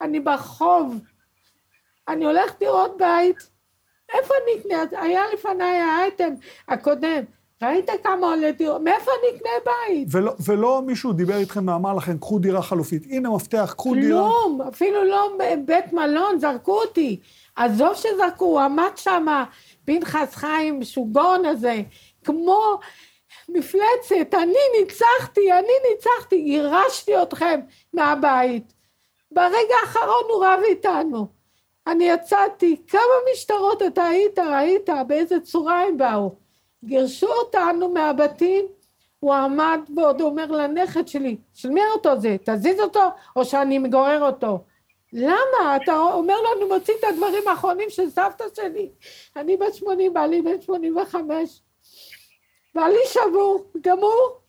[0.00, 0.94] אני בחוב.
[2.08, 3.50] אני הולכת לראות בית.
[4.14, 5.00] איפה אני אקנה?
[5.00, 6.34] היה לפניי האייטם
[6.68, 7.24] הקודם.
[7.62, 8.78] ראית כמה עולה דירה?
[8.78, 10.08] מאיפה אני אקנה בית?
[10.10, 13.02] ולא, ולא מישהו דיבר איתכם ואמר לכם, קחו דירה חלופית.
[13.10, 14.20] הנה מפתח, קחו דירה.
[14.20, 17.20] כלום, אפילו לא בית מלון, זרקו אותי.
[17.56, 19.26] עזוב שזרקו, הוא עמד שם,
[19.84, 21.82] פנחס חיים, שוגון הזה,
[22.24, 22.78] כמו
[23.48, 27.60] מפלצת, אני ניצחתי, אני ניצחתי, גירשתי אתכם
[27.92, 28.72] מהבית.
[29.32, 31.26] ברגע האחרון הוא רב איתנו.
[31.86, 33.00] אני יצאתי, כמה
[33.32, 36.34] משטרות אתה היית, ראית, באיזה צורה הם באו.
[36.84, 38.66] גירשו אותנו מהבתים,
[39.20, 42.36] הוא עמד ועוד אומר לנכד שלי, של מי האוטו זה?
[42.44, 43.02] תזיז אותו
[43.36, 44.64] או שאני מגורר אותו?
[45.12, 45.76] למה?
[45.76, 48.90] אתה אומר לנו, מוציא את הדברים האחרונים של סבתא שלי.
[49.36, 51.60] אני בת שמונים, בעלי בן שמונים וחמש.
[52.74, 54.40] בעלי שבור, גמור.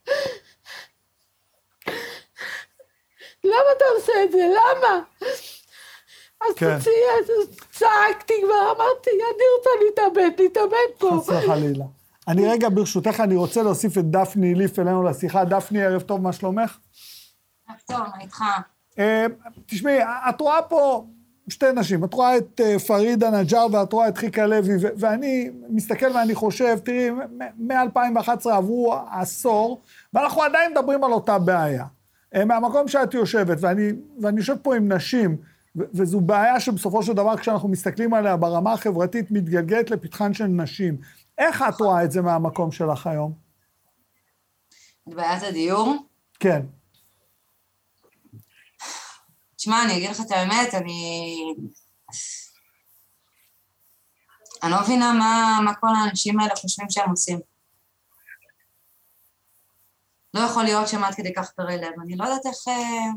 [3.44, 4.48] למה אתה עושה את זה?
[4.48, 5.02] למה?
[6.42, 6.78] אז כן.
[6.78, 11.10] תוציאי, צעקתי כבר, אמרתי, אני רוצה להתאבד, להתאבד פה.
[11.22, 11.86] חס וחלילה.
[12.28, 15.46] אני רגע, ברשותך, אני רוצה להוסיף את דפני ליף אלינו לשיחה.
[15.46, 16.78] דפני, ערב טוב, מה שלומך?
[17.70, 18.44] ערב טוב, מה איתך?
[19.00, 19.26] אה,
[19.66, 21.06] תשמעי, את רואה פה
[21.50, 26.06] שתי נשים, את רואה את אה, פרידה נג'אר ואת רואה את חיקה לוי, ואני מסתכל
[26.16, 27.10] ואני חושב, תראי,
[27.58, 29.82] מ-2011 עברו עשור,
[30.14, 31.86] ואנחנו עדיין מדברים על אותה בעיה.
[32.36, 35.38] אה, מהמקום שאת יושבת, ואני, ואני יושב פה עם נשים,
[35.76, 40.98] וזו בעיה שבסופו של דבר, כשאנחנו מסתכלים עליה ברמה החברתית, מתגלגלת לפתחן של נשים.
[41.42, 43.34] איך את רואה את זה מהמקום שלך היום?
[45.10, 45.96] את בעיית הדיור?
[46.40, 46.62] כן.
[49.56, 51.54] תשמע, אני אגיד לך את האמת, אני...
[54.64, 57.40] אני לא מבינה מה, מה כל האנשים האלה חושבים שהם עושים.
[60.34, 61.94] לא יכול להיות שהם עד כדי כך קרי לב.
[62.04, 62.68] אני לא יודעת איך...
[62.68, 63.10] אה,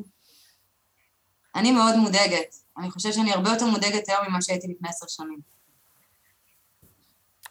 [1.54, 2.54] אני מאוד מודאגת.
[2.78, 5.53] אני חושבת שאני הרבה יותר מודאגת היום ממה שהייתי לפני עשר שנים.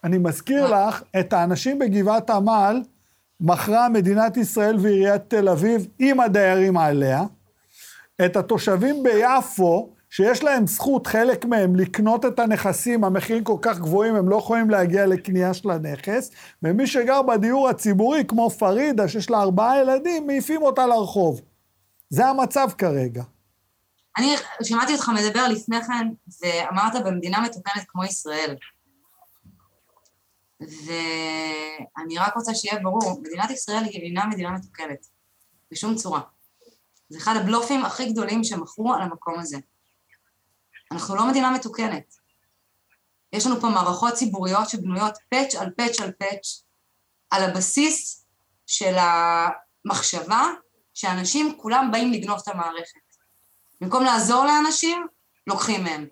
[0.04, 2.82] אני מזכיר לך, את האנשים בגבעת עמל
[3.40, 7.22] מכרה מדינת ישראל ועיריית תל אביב עם הדיירים עליה.
[8.24, 14.14] את התושבים ביפו, שיש להם זכות, חלק מהם, לקנות את הנכסים, המחירים כל כך גבוהים,
[14.14, 16.30] הם לא יכולים להגיע לקנייה של הנכס,
[16.62, 21.40] ומי שגר בדיור הציבורי, כמו פרידה, שיש לה ארבעה ילדים, מעיפים אותה לרחוב.
[22.10, 23.22] זה המצב כרגע.
[24.18, 26.08] אני שמעתי אותך מדבר לפני כן,
[26.42, 28.56] ואמרת במדינה מתוקנת כמו ישראל.
[30.86, 35.06] ואני רק רוצה שיהיה ברור, מדינת ישראל היא אינה מדינה מתוקנת,
[35.70, 36.20] בשום צורה.
[37.08, 39.58] זה אחד הבלופים הכי גדולים שמכרו על המקום הזה.
[40.92, 42.14] אנחנו לא מדינה מתוקנת.
[43.32, 46.62] יש לנו פה מערכות ציבוריות שבנויות פאץ' על פאץ' על פאץ',
[47.30, 48.26] על הבסיס
[48.66, 50.46] של המחשבה
[50.94, 53.00] שאנשים כולם באים לגנוב את המערכת.
[53.80, 55.06] במקום לעזור לאנשים,
[55.46, 56.06] לוקחים מהם.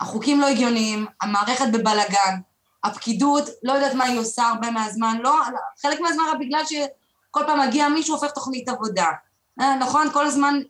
[0.00, 2.40] החוקים לא הגיוניים, המערכת בבלגן,
[2.84, 5.34] הפקידות לא יודעת מה היא עושה הרבה מהזמן, לא,
[5.82, 9.08] חלק מהזמן רק בגלל שכל פעם מגיע מישהו הופך תוכנית עבודה.
[9.60, 10.12] אה, נכון?
[10.12, 10.60] כל הזמן,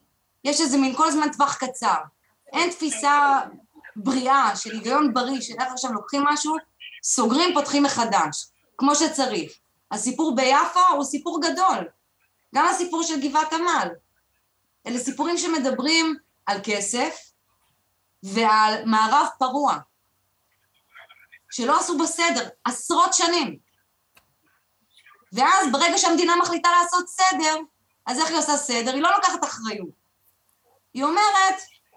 [0.45, 1.97] יש איזה מין, כל הזמן טווח קצר.
[2.53, 3.41] אין תפיסה
[3.97, 6.57] בריאה של היגיון בריא, של איך עכשיו לוקחים משהו,
[7.03, 8.47] סוגרים, פותחים מחדש,
[8.79, 9.53] כמו שצריך.
[9.91, 11.89] הסיפור ביפו הוא סיפור גדול.
[12.55, 13.89] גם הסיפור של גבעת עמל.
[14.87, 17.17] אלה סיפורים שמדברים על כסף
[18.23, 19.79] ועל מערב פרוע,
[21.55, 23.59] שלא עשו בסדר עשרות שנים.
[25.33, 27.57] ואז ברגע שהמדינה מחליטה לעשות סדר,
[28.07, 28.95] אז איך היא עושה סדר?
[28.95, 29.89] היא לא לוקחת אחריות.
[30.95, 31.55] היא אומרת,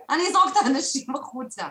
[0.09, 1.67] אני אזרוק את האנשים החוצה.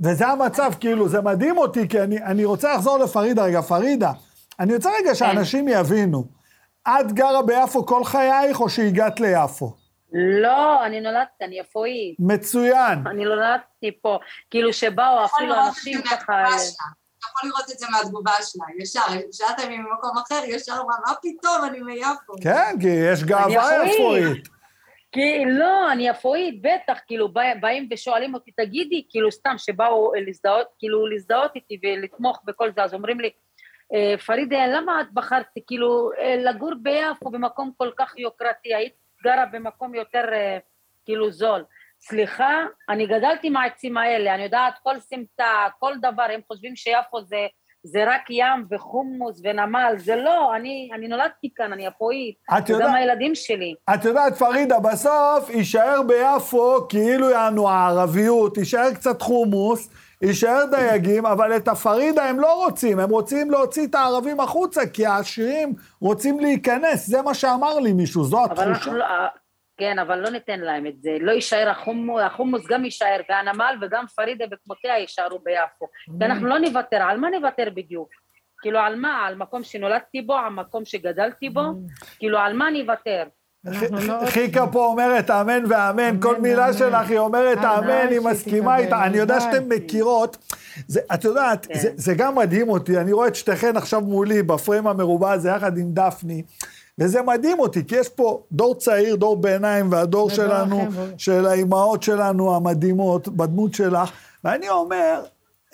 [0.00, 3.62] וזה המצב, כאילו, זה מדהים אותי, כי אני, אני רוצה לחזור לפרידה רגע.
[3.62, 4.12] פרידה,
[4.60, 6.24] אני רוצה רגע שאנשים יבינו.
[6.88, 9.85] את גרה ביפו כל חייך, או שהגעת ליפו?
[10.12, 12.16] לא, אני נולדתי, אני יפואית.
[12.18, 13.06] מצוין.
[13.06, 14.18] אני נולדתי פה,
[14.50, 16.44] כאילו שבאו אפילו אנשים ככה...
[17.18, 19.00] אתה יכול לראות את זה מהתגובה שלה, ישר,
[19.32, 22.32] שאלת אם ממקום אחר, ישר אמרה, מה פתאום, אני מיפו.
[22.42, 24.48] כן, כי יש גאווה יפואית.
[25.12, 27.28] כי לא, אני יפואית, בטח, כאילו
[27.60, 32.94] באים ושואלים אותי, תגידי, כאילו סתם שבאו להזדהות, כאילו להזדהות איתי ולתמוך בכל זה, אז
[32.94, 33.30] אומרים לי,
[33.94, 38.92] אה, פרידה, למה את בחרת כאילו אה, לגור ביפו במקום כל כך יוקרתי, היית
[39.26, 40.58] גרה במקום יותר אה,
[41.04, 41.64] כאילו זול.
[42.00, 47.46] סליחה, אני גדלתי מהעצים האלה, אני יודעת כל סמטה, כל דבר, הם חושבים שיפו זה,
[47.82, 52.36] זה רק ים וחומוס ונמל, זה לא, אני, אני נולדתי כאן, אני יפואית,
[52.68, 53.74] וגם הילדים שלי.
[53.94, 59.90] את יודעת, פרידה, בסוף יישאר ביפו כאילו יענו הערביות, יישאר קצת חומוס,
[60.22, 65.06] יישאר דייגים, אבל את הפרידה הם לא רוצים, הם רוצים להוציא את הערבים החוצה, כי
[65.06, 68.92] העשירים רוצים להיכנס, זה מה שאמר לי מישהו, זו התחושה.
[68.92, 69.04] לא,
[69.78, 74.04] כן, אבל לא ניתן להם את זה, לא יישאר החומוס, החומוס גם יישאר, והנמל וגם
[74.16, 75.86] פרידה וכמותיה יישארו ביפו.
[76.20, 78.08] ואנחנו לא נוותר, על מה נוותר בדיוק?
[78.60, 79.26] כאילו על מה?
[79.26, 81.62] על מקום שנולדתי בו, על מקום שגדלתי בו?
[82.18, 83.24] כאילו על מה נוותר?
[83.90, 89.04] לא חיקה פה אומרת אמן ואמן, כל מילה שלך היא אומרת אמן, היא מסכימה איתה,
[89.04, 90.36] אני יודע שאתן מכירות,
[91.14, 91.78] את יודעת, כן.
[91.96, 95.92] זה גם מדהים אותי, אני רואה את שתיכן עכשיו מולי בפריים המרובע הזה יחד עם
[95.92, 96.42] דפני,
[96.98, 102.56] וזה מדהים אותי, כי יש פה דור צעיר, דור ביניים, והדור שלנו, של האימהות שלנו
[102.56, 104.10] המדהימות, בדמות שלך,
[104.44, 105.24] ואני אומר,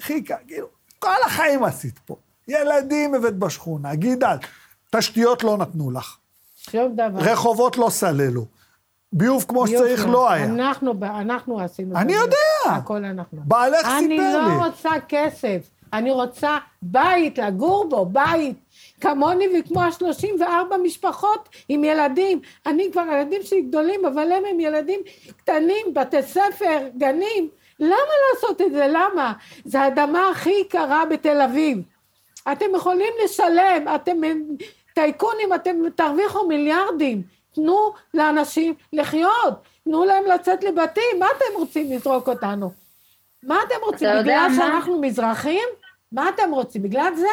[0.01, 0.67] חיקה, כאילו,
[0.99, 2.17] כל החיים עשית פה.
[2.49, 4.37] ילדים הבאת בשכונה, גידל,
[4.91, 6.17] תשתיות לא נתנו לך.
[6.73, 7.19] שום דבר.
[7.19, 8.45] רחובות לא סללו.
[9.13, 10.45] ביוב כמו שצריך לא היה.
[10.45, 11.97] אנחנו, אנחנו עשינו.
[11.97, 12.77] אני יודע.
[12.77, 13.39] הכל אנחנו.
[13.45, 14.19] בעלך סיפר לי.
[14.19, 18.57] אני לא רוצה כסף, אני רוצה בית, לגור בו, בית.
[19.01, 22.41] כמוני וכמו השלושים וארבע משפחות עם ילדים.
[22.67, 25.01] אני כבר, הילדים שלי גדולים, אבל הם הם ילדים
[25.37, 27.49] קטנים, בתי ספר, גנים.
[27.81, 28.87] למה לעשות את זה?
[28.89, 29.33] למה?
[29.65, 31.79] זו האדמה הכי יקרה בתל אביב.
[32.53, 34.21] אתם יכולים לשלם, אתם
[34.95, 37.23] טייקונים, אתם תרוויחו מיליארדים.
[37.55, 42.73] תנו לאנשים לחיות, תנו להם לצאת לבתים, מה אתם רוצים לזרוק אותנו?
[43.43, 44.09] מה אתם רוצים?
[44.21, 45.07] בגלל שאנחנו מה?
[45.07, 45.69] מזרחים?
[46.13, 46.83] מה אתם רוצים?
[46.83, 47.27] בגלל זה?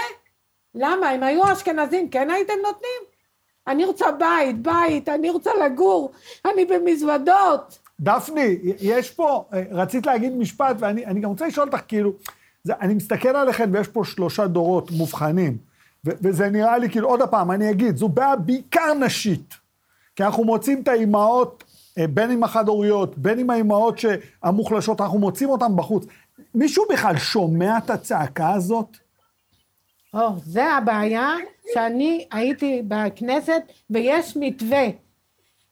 [0.76, 1.16] למה?
[1.16, 3.02] אם היו אשכנזים, כן הייתם נותנים?
[3.68, 6.12] אני רוצה בית, בית, אני רוצה לגור,
[6.46, 7.80] אני במזוודות.
[8.00, 12.14] דפני, יש פה, אה, רצית להגיד משפט, ואני גם רוצה לשאול אותך, כאילו,
[12.64, 15.58] זה, אני מסתכל עליכם ויש פה שלושה דורות מובחנים,
[16.06, 19.56] וזה נראה לי, כאילו, עוד פעם, אני אגיד, זו בעיה בעיקר נשית.
[20.16, 21.64] כי אנחנו מוצאים את האימהות,
[21.98, 24.00] אה, בין עם החד-הוריות, בין עם האימהות
[24.44, 26.06] המוחלשות, אנחנו מוצאים אותן בחוץ.
[26.56, 28.98] מישהו בכלל שומע את הצעקה הזאת?
[30.14, 31.36] או, זה הבעיה
[31.74, 34.88] שאני הייתי בכנסת ויש מתווה.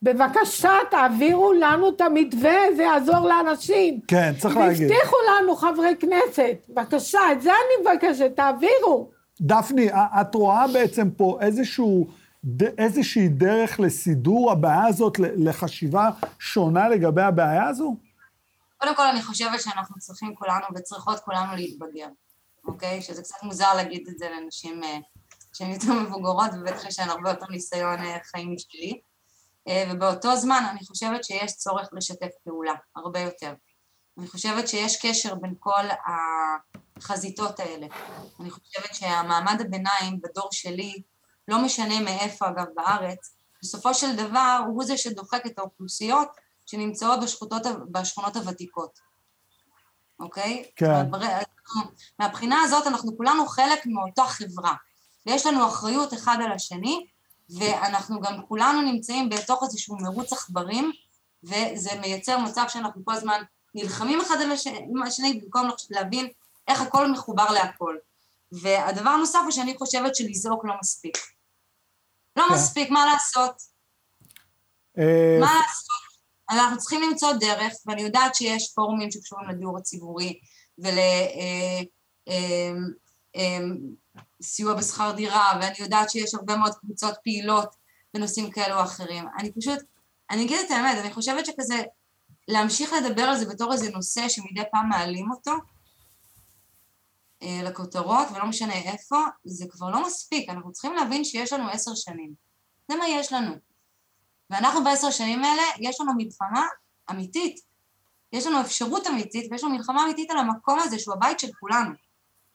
[0.02, 4.00] בבקשה, תעבירו לנו את המתווה, זה יעזור לאנשים.
[4.08, 4.92] כן, צריך להגיד.
[4.92, 6.58] והבטיחו לנו חברי כנסת.
[6.70, 9.17] בבקשה, את זה אני מבקשת, תעבירו.
[9.42, 12.08] דפני, את רואה בעצם פה איזשהו,
[12.78, 17.96] איזושהי דרך לסידור הבעיה הזאת, לחשיבה שונה לגבי הבעיה הזו?
[18.78, 22.08] קודם כל, אני חושבת שאנחנו צריכים כולנו וצריכות כולנו להתבגר,
[22.68, 23.02] אוקיי?
[23.02, 24.98] שזה קצת מוזר להגיד את זה לנשים אה,
[25.54, 29.00] שהן יותר מבוגרות, ובטח יש להן הרבה יותר ניסיון אה, חיים משלי.
[29.68, 33.54] אה, ובאותו זמן אני חושבת שיש צורך לשתף פעולה, הרבה יותר.
[34.18, 35.84] אני חושבת שיש קשר בין כל
[36.98, 37.88] החזיתות האלה.
[38.40, 41.02] אני חושבת שהמעמד הביניים בדור שלי,
[41.48, 46.28] לא משנה מאיפה אגב בארץ, בסופו של דבר הוא זה שדוחק את האוכלוסיות
[46.66, 49.00] שנמצאות בשכונות, בשכונות הוותיקות,
[50.20, 50.72] אוקיי?
[50.76, 51.10] כן.
[52.20, 54.74] מהבחינה הזאת אנחנו כולנו חלק מאותה חברה,
[55.26, 57.08] ויש לנו אחריות אחד על השני,
[57.50, 60.92] ואנחנו גם כולנו נמצאים בתוך איזשהו מרוץ עכברים,
[61.44, 63.42] וזה מייצר מצב שאנחנו כל הזמן
[63.76, 64.52] נלחמים אחד על
[65.08, 66.28] השני במקום להבין
[66.68, 67.96] איך הכל מחובר להכל.
[68.52, 71.18] והדבר הנוסף הוא שאני חושבת שלזעוק לא מספיק.
[72.36, 72.54] לא כן.
[72.54, 73.62] מספיק, מה לעשות?
[74.98, 76.08] אה, מה לעשות?
[76.50, 80.40] אנחנו צריכים למצוא דרך, ואני יודעת שיש פורומים שקשורים לדיור הציבורי
[80.78, 80.98] ול...
[80.98, 81.82] אה,
[82.28, 82.72] אה,
[84.78, 87.76] בשכר דירה, ואני יודעת שיש הרבה מאוד קבוצות פעילות
[88.14, 89.26] בנושאים כאלו או אחרים.
[89.40, 89.80] אני פשוט,
[90.32, 91.84] אני אגיד את האמת, אני חושבת שכזה,
[92.48, 95.52] להמשיך לדבר על זה בתור איזה נושא שמדי פעם מעלים אותו
[97.42, 102.34] לכותרות, ולא משנה איפה, זה כבר לא מספיק, אנחנו צריכים להבין שיש לנו עשר שנים.
[102.92, 103.56] זה מה יש לנו.
[104.50, 106.68] ואנחנו בעשר שנים האלה, יש לנו מלחמה
[107.12, 107.60] אמיתית.
[108.34, 111.92] יש לנו אפשרות אמיתית, ויש לנו מלחמה אמיתית על המקום הזה שהוא הבית של כולנו.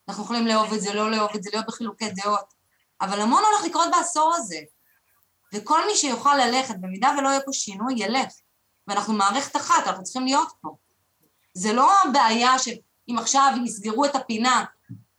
[0.09, 2.55] אנחנו יכולים לאהוב את זה, לא לאהוב את זה, להיות בחילוקי דעות,
[3.01, 4.59] אבל המון הולך לקרות בעשור הזה.
[5.55, 8.33] וכל מי שיוכל ללכת, במידה ולא יהיה פה שינוי, ילך.
[8.89, 10.77] ואנחנו מערכת אחת, אנחנו צריכים להיות פה.
[11.55, 12.59] זה לא בעיה
[13.07, 14.65] שאם עכשיו יסגרו את הפינה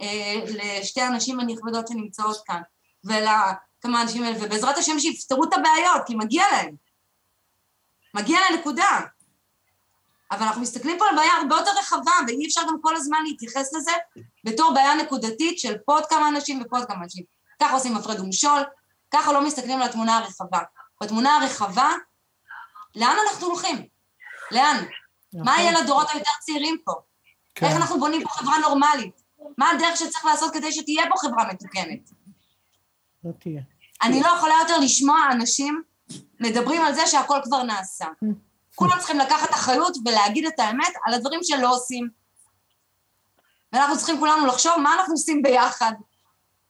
[0.01, 2.61] אה, לשתי הנשים הנכבדות שנמצאות כאן,
[3.03, 6.75] ולכמה אנשים האלה, ובעזרת השם שיפתרו את הבעיות, כי מגיע להם.
[8.13, 8.99] מגיע לנקודה.
[10.31, 13.73] אבל אנחנו מסתכלים פה על בעיה הרבה יותר רחבה, ואי אפשר גם כל הזמן להתייחס
[13.73, 13.91] לזה
[14.43, 17.23] בתור בעיה נקודתית של פה עוד כמה אנשים ופה עוד כמה אנשים.
[17.61, 18.59] ככה עושים הפרד ומשול,
[19.11, 20.59] ככה לא מסתכלים על התמונה הרחבה.
[21.03, 21.91] בתמונה הרחבה,
[22.95, 23.87] לאן אנחנו הולכים?
[24.51, 24.85] לאן?
[25.33, 26.93] מה יהיה לדורות היותר צעירים פה?
[27.55, 27.65] כן.
[27.65, 29.21] איך אנחנו בונים פה חברה נורמלית?
[29.57, 32.11] מה הדרך שצריך לעשות כדי שתהיה פה חברה מתוקנת?
[33.23, 33.61] לא תהיה.
[34.03, 35.83] אני לא יכולה יותר לשמוע אנשים
[36.39, 38.05] מדברים על זה שהכל כבר נעשה.
[38.75, 42.09] כולם צריכים לקחת אחריות ולהגיד את האמת על הדברים שלא עושים.
[43.73, 45.91] ואנחנו צריכים כולנו לחשוב מה אנחנו עושים ביחד.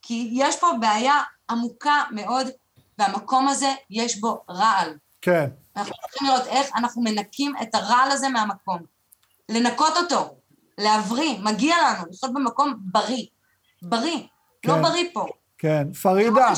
[0.01, 2.47] כי יש פה בעיה עמוקה מאוד,
[2.99, 4.97] והמקום הזה יש בו רעל.
[5.21, 5.49] כן.
[5.75, 8.79] אנחנו צריכים לראות איך אנחנו מנקים את הרעל הזה מהמקום.
[9.49, 10.35] לנקות אותו,
[10.77, 13.25] להבריא, מגיע לנו לחיות במקום בריא.
[13.81, 14.27] בריא, לא
[14.61, 14.69] כן.
[14.69, 15.27] לא בריא פה.
[15.57, 16.53] כן, פרידה.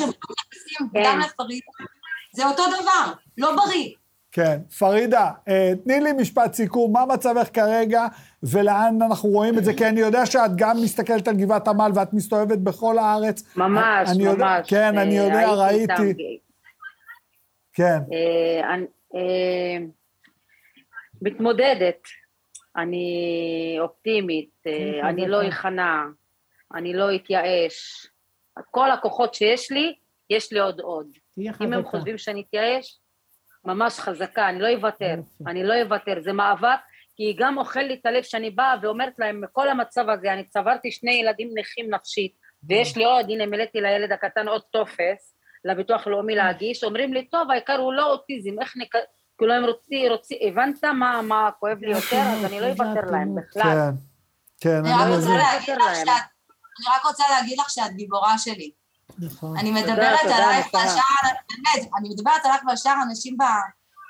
[0.93, 1.65] גם לפרידה.
[2.33, 3.89] זה אותו דבר, לא בריא.
[4.31, 8.07] כן, פרידה, אה, תני לי משפט סיכום, מה מצבך כרגע
[8.43, 9.73] ולאן אנחנו רואים את זה?
[9.73, 13.43] כי אני יודע שאת גם מסתכלת על גבעת עמל ואת מסתובבת בכל הארץ.
[13.55, 14.33] ממש, אני ממש.
[14.33, 16.37] יודע, כן, אני יודע, אה, ראיתי.
[17.73, 17.99] כן.
[19.15, 19.77] אה,
[21.21, 21.99] מתמודדת,
[22.77, 24.63] אני אופטימית,
[25.03, 26.03] אני לא אכנע,
[26.75, 28.07] אני לא אתייאש.
[28.71, 29.95] כל הכוחות שיש לי,
[30.29, 31.07] יש לי עוד עוד.
[31.37, 32.99] אם הם חושבים שאני אתייאש,
[33.65, 35.15] ממש חזקה, אני לא אוותר,
[35.47, 36.79] אני לא אוותר, זה מאבק,
[37.15, 40.91] כי גם אוכל לי את הלב שאני באה ואומרת להם, מכל המצב הזה, אני צברתי
[40.91, 42.33] שני ילדים נכים נפשית,
[42.63, 47.51] ויש לי עוד, הנה מילאתי לילד הקטן עוד טופס, לביטוח לאומי להגיש, אומרים לי, טוב,
[47.51, 48.95] העיקר הוא לא אוטיזם, איך נק...
[49.37, 53.35] כאילו הם רוצים, רוצים, הבנת מה, מה כואב לי יותר, אז אני לא אוותר להם
[53.35, 53.91] בכלל.
[54.59, 54.93] כן, כן, אני
[56.87, 58.71] רק רוצה להגיד לך שאת גיבורה שלי.
[59.19, 59.57] נכון.
[59.57, 63.37] אני מדברת עלייך והשאר, באמת, אני מדברת עלייך והשאר אנשים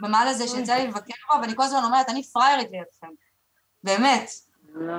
[0.02, 3.14] במעל הזה שיצא לי לבקר בו, ואני כל הזמן אומרת, אני פריירית לידכם.
[3.84, 4.30] באמת.
[4.76, 4.94] לא.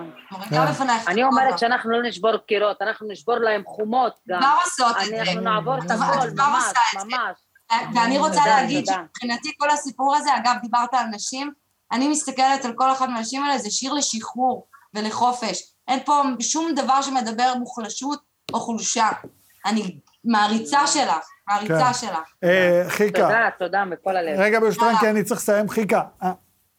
[1.07, 4.41] אני אומרת שאנחנו לא נשבור קירות, אנחנו נשבור להם חומות גם.
[4.41, 5.22] כבר עושות את זה.
[5.22, 6.64] אנחנו נעבור את הכל, ממש,
[6.95, 7.45] ממש.
[7.94, 11.52] ואני רוצה להגיד שמבחינתי כל הסיפור הזה, אגב, דיברת על נשים,
[11.92, 15.62] אני מסתכלת על כל אחת מהנשים האלה, זה שיר לשחרור ולחופש.
[15.88, 18.20] אין פה שום דבר שמדבר מוחלשות
[18.52, 19.08] או חולשה.
[19.66, 21.94] אני מעריצה שלך, מעריצה כן.
[21.94, 22.32] שלך.
[22.44, 24.38] אה, חיקה, תודה, תודה מכל הלב.
[24.38, 24.96] רגע ברשותכם.
[25.00, 25.68] כי אני צריך לסיים.
[25.68, 26.32] חיקה, אה,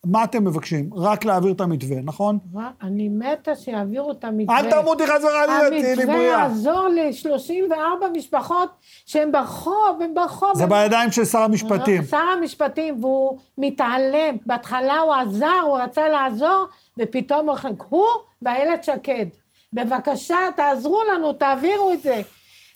[0.06, 0.90] מה אתם מבקשים?
[0.94, 2.40] רק להעביר את המתווה, נכון?
[2.82, 4.60] אני מתה שיעבירו את המתווה.
[4.60, 6.40] אל תמותי חס וחלילה, תהיי לי המתווה בריאה.
[6.40, 8.70] יעזור ל-34 משפחות
[9.06, 10.52] שהן ברחוב, הן ברחוב.
[10.56, 12.04] זה בידיים של שר המשפטים.
[12.04, 14.36] שר המשפטים, והוא מתעלם.
[14.46, 16.66] בהתחלה הוא עזר, הוא רצה לעזור,
[17.00, 17.58] ופתאום הוא...
[17.90, 18.06] הוא
[18.42, 19.26] ואיילת שקד.
[19.74, 22.22] בבקשה, תעזרו לנו, תעבירו את זה.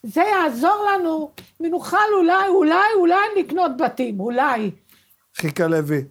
[0.03, 4.71] זה יעזור לנו, ונוכל אולי, אולי, אולי לקנות בתים, אולי.
[5.35, 6.03] חיקה לוי,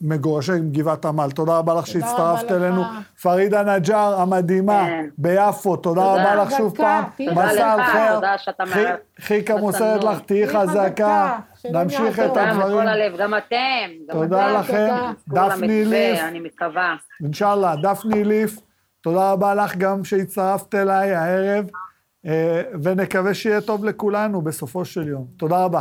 [0.00, 2.52] מגורשי גבעת עמל, תודה רבה לך שהצטרפת.
[2.52, 2.82] אלינו.
[3.22, 5.06] פרידה נג'אר המדהימה כן.
[5.18, 6.12] ביפו, תודה תודה.
[6.22, 7.04] רבה לך שוב פעם.
[7.28, 8.14] תודה מסע לך, אחר.
[8.14, 8.96] תודה שאתה חי- מערב.
[9.20, 11.38] חיקה מוסרת לך, תהיי חזקה.
[11.72, 12.18] נמשיך.
[12.18, 12.78] את תודה הדברים.
[12.78, 13.56] מכל הלב, גם אתם.
[14.12, 14.52] תודה.
[14.60, 14.88] לכם.
[15.28, 15.48] תודה.
[15.48, 16.94] דפני ליף, אני מקווה.
[17.22, 18.58] אינשאללה, דפני ליף,
[19.00, 21.64] תודה רבה לך גם שהצטרפת אליי הערב,
[22.26, 25.26] אה, ונקווה שיהיה טוב לכולנו בסופו של יום.
[25.36, 25.80] תודה רבה.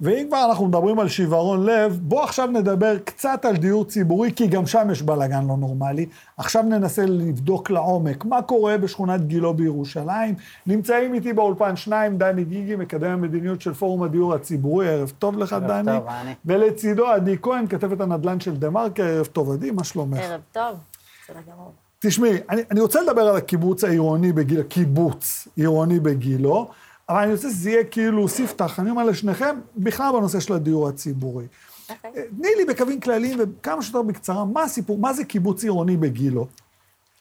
[0.00, 4.46] ואם כבר אנחנו מדברים על שיוורון לב, בואו עכשיו נדבר קצת על דיור ציבורי, כי
[4.46, 6.06] גם שם יש בלאגן לא נורמלי.
[6.36, 10.34] עכשיו ננסה לבדוק לעומק מה קורה בשכונת גילה בירושלים.
[10.66, 15.52] נמצאים איתי באולפן שניים, דני גיגי, מקדם המדיניות של פורום הדיור הציבורי, ערב טוב לך,
[15.52, 15.98] ערב דני.
[15.98, 16.34] טוב, אני.
[16.44, 20.18] ולצידו עדי כהן, כתבת הנדל"ן של דה מרקר, ערב טוב, עדי, מה שלומך?
[20.18, 20.76] ערב טוב,
[21.24, 21.72] בסדר גמור.
[21.98, 26.68] תשמעי, אני, אני רוצה לדבר על הקיבוץ העירוני בגיל, קיבוץ עירוני בגילו,
[27.10, 31.46] אבל אני רוצה שזה יהיה כאילו ספתח, אני אומר לשניכם, בכלל בנושא של הדיור הציבורי.
[31.90, 32.10] אוקיי.
[32.16, 36.46] אה, תני לי בקווים כלליים וכמה שיותר בקצרה, מה הסיפור, מה זה קיבוץ עירוני בגילו?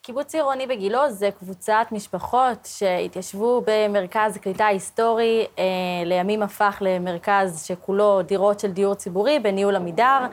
[0.01, 5.63] קיבוץ עירוני בגילו זה קבוצת משפחות שהתיישבו במרכז קליטה היסטורי, אה,
[6.05, 10.25] לימים הפך למרכז שכולו דירות של דיור ציבורי בניהול עמידר.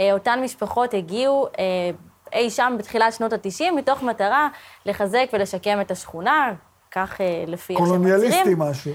[0.00, 1.90] אה, אותן משפחות הגיעו אה,
[2.32, 4.48] אי שם בתחילת שנות ה-90, מתוך מטרה
[4.86, 6.54] לחזק ולשקם את השכונה,
[6.92, 8.58] כך אה, לפי איך שהם קולוניאליסטי מצהירים.
[8.58, 8.92] משהו.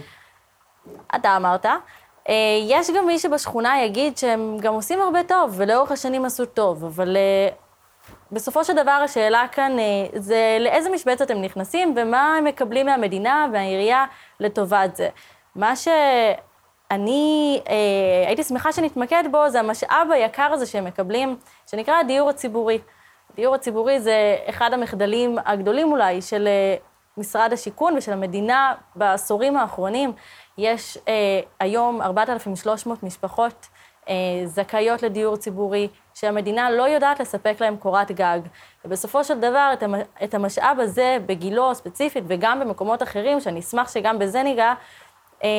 [1.15, 1.65] אתה אמרת.
[2.29, 2.33] אה,
[2.67, 7.17] יש גם מי שבשכונה יגיד שהם גם עושים הרבה טוב, ולאורך השנים עשו טוב, אבל
[7.17, 7.49] אה,
[8.31, 9.71] בסופו של דבר השאלה כאן
[10.15, 14.05] זה לאיזה משבצת הם נכנסים ומה הם מקבלים מהמדינה והעירייה
[14.39, 15.09] לטובת זה.
[15.55, 21.35] מה שאני אה, הייתי שמחה שנתמקד בו זה המשאב היקר הזה שהם מקבלים,
[21.71, 22.79] שנקרא הדיור הציבורי.
[23.33, 26.47] הדיור הציבורי זה אחד המחדלים הגדולים אולי של
[27.17, 30.13] משרד השיכון ושל המדינה בעשורים האחרונים.
[30.57, 33.67] יש אה, היום 4,300 משפחות
[34.09, 34.13] אה,
[34.45, 38.39] זכאיות לדיור ציבורי, שהמדינה לא יודעת לספק להם קורת גג.
[38.85, 43.93] ובסופו של דבר, את, המ, את המשאב הזה, בגילו ספציפית, וגם במקומות אחרים, שאני אשמח
[43.93, 44.73] שגם בזה ניגע,
[45.43, 45.49] אה,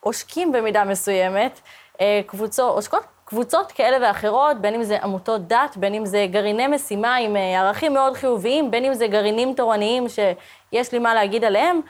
[0.00, 1.60] עושקים במידה מסוימת,
[2.00, 6.66] אה, קבוצות, עושקות קבוצות כאלה ואחרות, בין אם זה עמותות דת, בין אם זה גרעיני
[6.66, 11.44] משימה עם אה, ערכים מאוד חיוביים, בין אם זה גרעינים תורניים שיש לי מה להגיד
[11.44, 11.80] עליהם,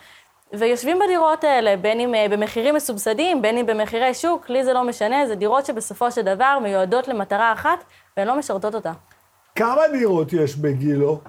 [0.53, 4.85] ויושבים בדירות האלה, בין אם אה, במחירים מסובסדים, בין אם במחירי שוק, לי זה לא
[4.85, 7.85] משנה, זה דירות שבסופו של דבר מיועדות למטרה אחת,
[8.17, 8.93] והן לא משרתות אותה.
[9.55, 11.21] כמה דירות יש בגילו?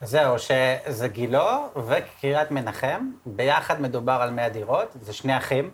[0.00, 5.70] זהו, שזה גילו וקריית מנחם, ביחד מדובר על 100 דירות, זה שני אחים,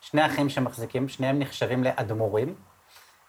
[0.00, 2.54] שני אחים שמחזיקים, שניהם נחשבים לאדמו"רים.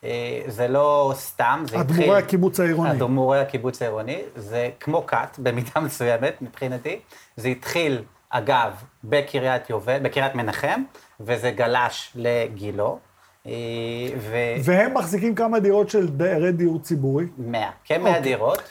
[0.04, 2.02] אה, זה לא סתם, זה התחיל...
[2.02, 2.92] אדמו"רי הקיבוץ העירוני.
[2.92, 7.00] אדמו"רי הקיבוץ העירוני, זה כמו כת במידה מסוימת מבחינתי.
[7.38, 8.72] זה התחיל, אגב,
[9.04, 10.84] בקריית יובל, בקריית מנחם,
[11.20, 13.00] וזה גלש לגילו.
[13.48, 13.52] אה,
[14.18, 14.36] ו...
[14.64, 17.26] והם מחזיקים כמה דירות של דיירי דיור ציבורי?
[17.38, 18.22] 100, כמאה אוקיי.
[18.22, 18.64] דירות,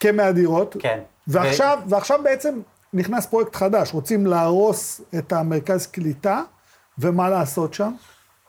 [0.00, 0.76] כמאה דירות.
[0.78, 0.98] כן.
[1.26, 2.60] ועכשיו, ועכשיו בעצם
[2.92, 6.42] נכנס פרויקט חדש, רוצים להרוס את המרכז קליטה,
[6.98, 7.92] ומה לעשות שם?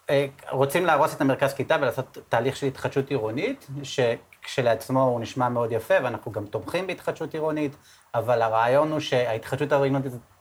[0.09, 5.71] אה, רוצים להרוס את המרכז קליטה ולעשות תהליך של התחדשות עירונית, שכשלעצמו הוא נשמע מאוד
[5.71, 7.75] יפה, ואנחנו גם תומכים בהתחדשות עירונית,
[8.15, 9.69] אבל הרעיון הוא שההתחדשות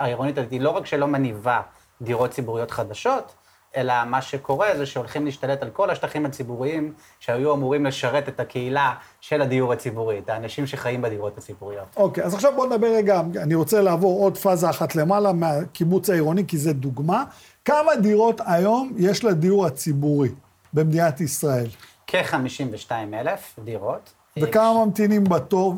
[0.01, 1.61] העירונית, הזאת היא לא רק שלא מניבה
[2.03, 3.35] דירות ציבוריות חדשות,
[3.77, 8.95] אלא מה שקורה זה שהולכים להשתלט על כל השטחים הציבוריים שהיו אמורים לשרת את הקהילה
[9.21, 11.87] של הדיור הציבורי, את האנשים שחיים בדירות הציבוריות.
[11.97, 16.47] אוקיי, אז עכשיו בואו נדבר רגע, אני רוצה לעבור עוד פאזה אחת למעלה מהקיבוץ העירוני,
[16.47, 17.25] כי זה דוגמה.
[17.67, 20.29] כמה דירות היום יש לדיור הציבורי
[20.73, 21.67] במדינת ישראל?
[22.07, 24.13] כ-52 אלף דירות.
[24.39, 25.75] וכמה ממתינים בתור?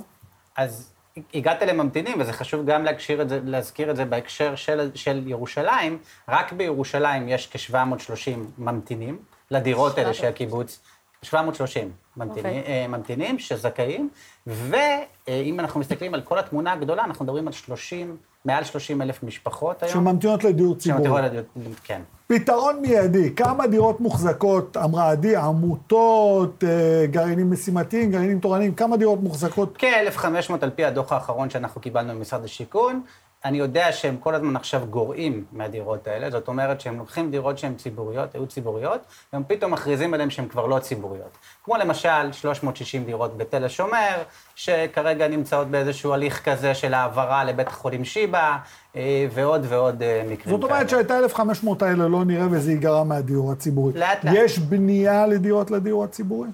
[0.56, 0.90] אז
[1.34, 5.98] הגעת לממתינים, וזה חשוב גם להקשיר את זה, להזכיר את זה בהקשר של, של ירושלים.
[6.28, 9.18] רק בירושלים יש כ-730 ממתינים
[9.50, 10.80] לדירות האלה של הקיבוץ.
[11.22, 12.88] 730 ממתינים, okay.
[12.88, 14.08] ממתינים שזכאים,
[14.46, 18.16] ואם אנחנו מסתכלים על כל התמונה הגדולה, אנחנו מדברים על 30,
[18.48, 19.92] מעל 30 אלף משפחות היום.
[19.92, 21.04] שממתינות לדיור ציבורי.
[21.04, 22.00] שממתינות לדיור, כן.
[22.26, 29.22] פתרון מיידי, כמה דירות מוחזקות, אמרה עדי, עמותות, אה, גרעינים משימתיים, גרעינים תורניים, כמה דירות
[29.22, 29.76] מוחזקות?
[29.78, 33.02] כ-1,500 על פי הדוח האחרון שאנחנו קיבלנו ממשרד השיכון.
[33.44, 37.74] אני יודע שהם כל הזמן עכשיו גורעים מהדירות האלה, זאת אומרת שהם לוקחים דירות שהן
[37.74, 39.00] ציבוריות, היו ציבוריות,
[39.32, 41.38] והם פתאום מכריזים עליהן שהן כבר לא ציבוריות.
[41.64, 44.22] כמו למשל 360 דירות בתל השומר,
[44.54, 48.56] שכרגע נמצאות באיזשהו הליך כזה של העברה לבית החולים שיבא,
[48.96, 50.56] אה, ועוד ועוד אה, מקרים כאלה.
[50.56, 53.92] זאת אומרת שאת ה-1,500 האלה לא נראה וזה ייגרע מהדיור הציבורי.
[53.94, 54.34] לאט לאט.
[54.36, 56.48] יש בנייה לדירות לדיור הציבורי?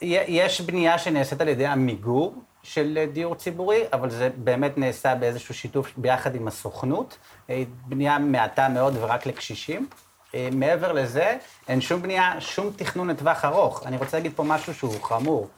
[0.00, 5.92] יש בנייה שנעשית על ידי עמיגור של דיור ציבורי, אבל זה באמת נעשה באיזשהו שיתוף
[5.96, 7.18] ביחד עם הסוכנות.
[7.50, 9.88] אה, בנייה מעטה מאוד ורק לקשישים.
[10.34, 11.36] אה, מעבר לזה,
[11.68, 13.86] אין שום בנייה, שום תכנון לטווח ארוך.
[13.86, 15.48] אני רוצה להגיד פה משהו שהוא חמור.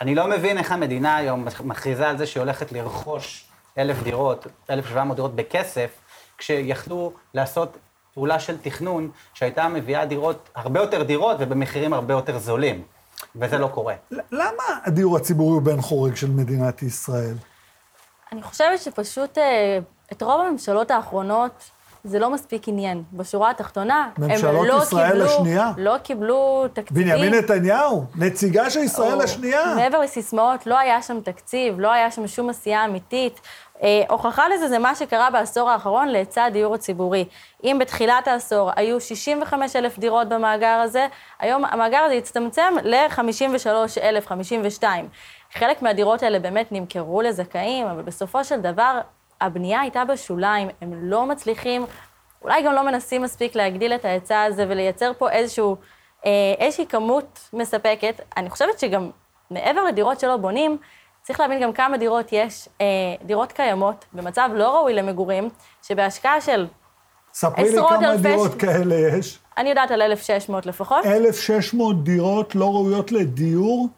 [0.00, 3.44] אני לא מבין איך המדינה היום מכריזה על זה שהיא הולכת לרכוש
[3.78, 5.90] אלף דירות, 1,700 דירות בכסף,
[6.38, 7.76] כשיכלו לעשות
[8.14, 12.82] פעולה של תכנון שהייתה מביאה דירות, הרבה יותר דירות ובמחירים הרבה יותר זולים.
[13.36, 13.94] וזה לא קורה.
[14.32, 17.34] למה הדיור הציבורי הוא בן חורג של מדינת ישראל?
[18.32, 19.78] אני חושבת שפשוט אה,
[20.12, 21.70] את רוב הממשלות האחרונות
[22.04, 23.02] זה לא מספיק עניין.
[23.12, 25.72] בשורה התחתונה, הם ממשלות לא ישראל קיבלו, השנייה?
[25.76, 27.06] לא קיבלו תקציבים.
[27.08, 29.74] בנימין נתניהו, נציגה של ישראל או- השנייה.
[29.76, 33.40] מעבר לסיסמאות, לא היה שם תקציב, לא היה שם שום עשייה אמיתית.
[33.84, 37.24] אה, הוכחה לזה זה מה שקרה בעשור האחרון להיצע הדיור הציבורי.
[37.64, 41.06] אם בתחילת העשור היו 65 אלף דירות במאגר הזה,
[41.38, 43.68] היום המאגר הזה הצטמצם ל-53
[44.02, 45.08] אלף, 52.
[45.52, 49.00] חלק מהדירות האלה באמת נמכרו לזכאים, אבל בסופו של דבר
[49.40, 51.86] הבנייה הייתה בשוליים, הם לא מצליחים,
[52.42, 55.76] אולי גם לא מנסים מספיק להגדיל את ההיצע הזה ולייצר פה איזשהו,
[56.26, 58.20] אה, איזושהי כמות מספקת.
[58.36, 59.10] אני חושבת שגם
[59.50, 60.78] מעבר לדירות שלא בונים,
[61.26, 62.86] צריך להבין גם כמה דירות יש, אה,
[63.22, 65.48] דירות קיימות, במצב לא ראוי למגורים,
[65.82, 66.66] שבהשקעה של,
[67.34, 69.38] ספרי לי עשרות כמה אלפי דירות ש- כאלה יש.
[69.58, 73.88] אני יודעת על 1,600 לפחות, 1,600 דירות לא ראויות לדיור.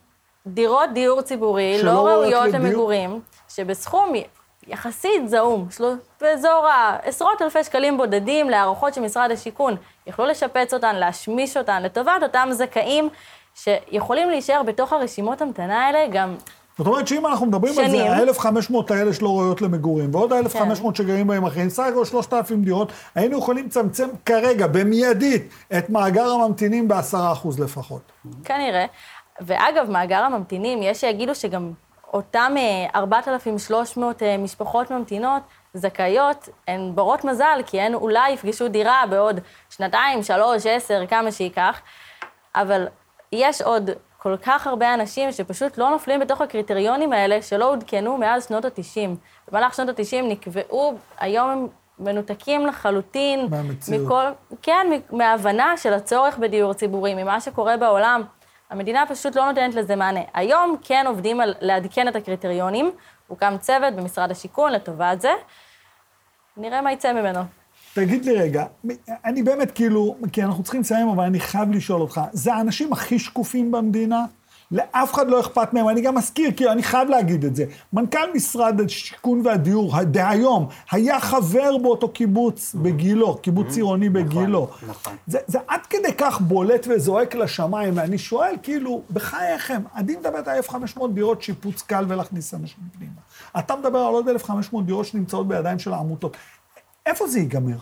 [0.47, 2.64] דירות דיור ציבורי לא ראויות לדיור?
[2.64, 4.12] למגורים, שבסכום
[4.66, 10.97] יחסית זעום, שלו- באזור העשרות אלפי שקלים בודדים להערכות של משרד השיכון, יכלו לשפץ אותן,
[10.97, 13.09] להשמיש אותן, לטובת אותם זכאים
[13.55, 16.35] שיכולים להישאר בתוך הרשימות המתנה האלה גם
[16.79, 18.12] זאת אומרת שאם אנחנו מדברים על זה, שנים.
[18.12, 23.39] ה-1,500 האלה שלא ראויות למגורים, ועוד ה-1,500 שגרים בהם אחרים, סך הכל 3,000 דירות, היינו
[23.39, 25.49] יכולים לצמצם כרגע, במיידית,
[25.79, 28.12] את מאגר הממתינים ב-10% לפחות.
[28.45, 28.87] כנראה.
[29.41, 31.72] ואגב, מאגר הממתינים, יש שיגידו שגם
[32.12, 35.43] אותם אה, 4,300 אה, משפחות ממתינות,
[35.74, 41.81] זכאיות, הן ברות מזל, כי הן אולי יפגשו דירה בעוד שנתיים, שלוש, עשר, כמה שייקח,
[42.55, 42.87] אבל
[43.33, 43.91] יש עוד
[44.27, 49.09] כל כך הרבה אנשים שפשוט לא נופלים בתוך הקריטריונים האלה, שלא עודכנו מאז שנות ה-90.
[49.49, 51.66] במהלך שנות ה-90 נקבעו, היום הם
[51.99, 53.47] מנותקים לחלוטין.
[53.51, 54.03] מהמציאות.
[54.03, 54.24] מכל,
[54.62, 58.22] כן, מההבנה של הצורך בדיור ציבורי, ממה שקורה בעולם.
[58.70, 60.20] המדינה פשוט לא נותנת לזה מענה.
[60.35, 62.91] היום כן עובדים על לעדכן את הקריטריונים,
[63.27, 65.33] הוקם צוות במשרד השיכון לטובת זה.
[66.57, 67.41] נראה מה יצא ממנו.
[67.97, 68.64] תגיד לי רגע,
[69.24, 73.18] אני באמת כאילו, כי אנחנו צריכים לסיים, אבל אני חייב לשאול אותך, זה האנשים הכי
[73.18, 74.24] שקופים במדינה?
[74.70, 77.64] לאף אחד לא אכפת מהם, אני גם מזכיר, כי אני חייב להגיד את זה.
[77.92, 84.68] מנכ"ל משרד השיכון והדיור דהיום היה חבר באותו קיבוץ בגילו, קיבוץ עירוני בגילו.
[84.88, 85.16] נכון.
[85.26, 90.57] זה, זה עד כדי כך בולט וזועק לשמיים, ואני שואל, כאילו, בחייכם, עדי מדברת על
[90.57, 93.20] 1,500 דירות שיפוץ קל ולהכניס אנשים פנימה.
[93.59, 96.36] אתה מדבר על עוד 1,500 דירות שנמצאות בידיים של העמותות.
[97.07, 97.76] איפה זה ייגמר?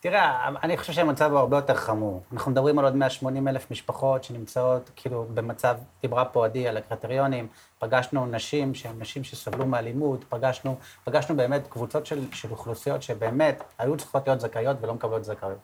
[0.00, 2.22] תראה, אני חושב שהמצב הוא הרבה יותר חמור.
[2.32, 7.48] אנחנו מדברים על עוד 180 אלף משפחות שנמצאות כאילו במצב, דיברה פה עדי על הקריטריונים,
[7.78, 13.96] פגשנו נשים שהן נשים שסבלו מאלימות, פגשנו, פגשנו באמת קבוצות של, של אוכלוסיות שבאמת היו
[13.96, 15.58] צריכות להיות זכאיות ולא מקבלות זכאיות.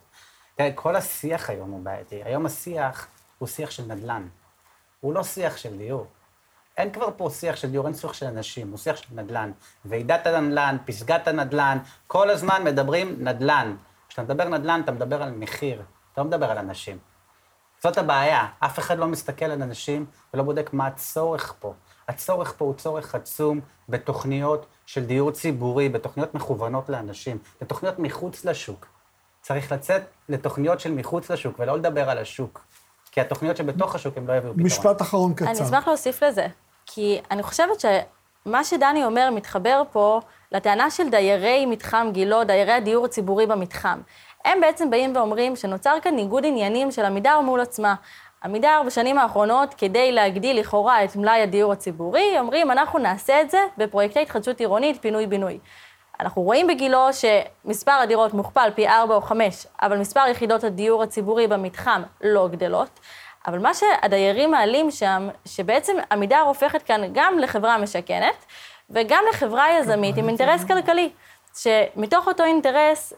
[0.57, 2.23] תראה, כל השיח היום הוא בעייתי.
[2.25, 3.07] היום השיח
[3.39, 4.29] הוא שיח של נדל"ן.
[5.01, 6.07] הוא לא שיח של דיור.
[6.77, 9.53] אין כבר פה שיח של דיור, אין שיח של אנשים, הוא שיח של נדל"ן.
[9.85, 13.77] ועידת הנדל"ן, פסגת הנדל"ן, כל הזמן מדברים נדל"ן.
[14.09, 16.99] כשאתה מדבר נדל"ן, אתה מדבר על מחיר, אתה לא מדבר על אנשים.
[17.83, 21.75] זאת הבעיה, אף אחד לא מסתכל על אנשים ולא בודק מה הצורך פה.
[22.09, 28.87] הצורך פה הוא צורך עצום בתוכניות של דיור ציבורי, בתוכניות מכוונות לאנשים, בתוכניות מחוץ לשוק.
[29.43, 32.65] צריך לצאת לתוכניות של מחוץ לשוק ולא לדבר על השוק.
[33.13, 34.67] כי התוכניות שבתוך השוק הם לא יביאו פתרון.
[34.67, 35.51] משפט אחרון קצר.
[35.51, 36.47] אני אשמח להוסיף לזה,
[36.87, 40.21] כי אני חושבת שמה שדני אומר מתחבר פה
[40.53, 44.01] לטענה של דיירי מתחם גילה, דיירי הדיור הציבורי במתחם.
[44.45, 47.95] הם בעצם באים ואומרים שנוצר כאן ניגוד עניינים של עמידר מול עצמה.
[48.45, 53.59] עמידר בשנים האחרונות, כדי להגדיל לכאורה את מלאי הדיור הציבורי, אומרים, אנחנו נעשה את זה
[53.79, 55.59] בפרויקטי התחדשות עירונית, פינוי-בינוי.
[56.21, 61.47] אנחנו רואים בגילו שמספר הדירות מוכפל פי ארבע או חמש, אבל מספר יחידות הדיור הציבורי
[61.47, 63.01] במתחם לא גדלות.
[63.47, 68.45] אבל מה שהדיירים מעלים שם, שבעצם עמידר הופכת כאן גם לחברה משכנת,
[68.91, 71.11] וגם לחברה יזמית עם אינטרס כלכלי,
[71.57, 73.13] שמתוך אותו אינטרס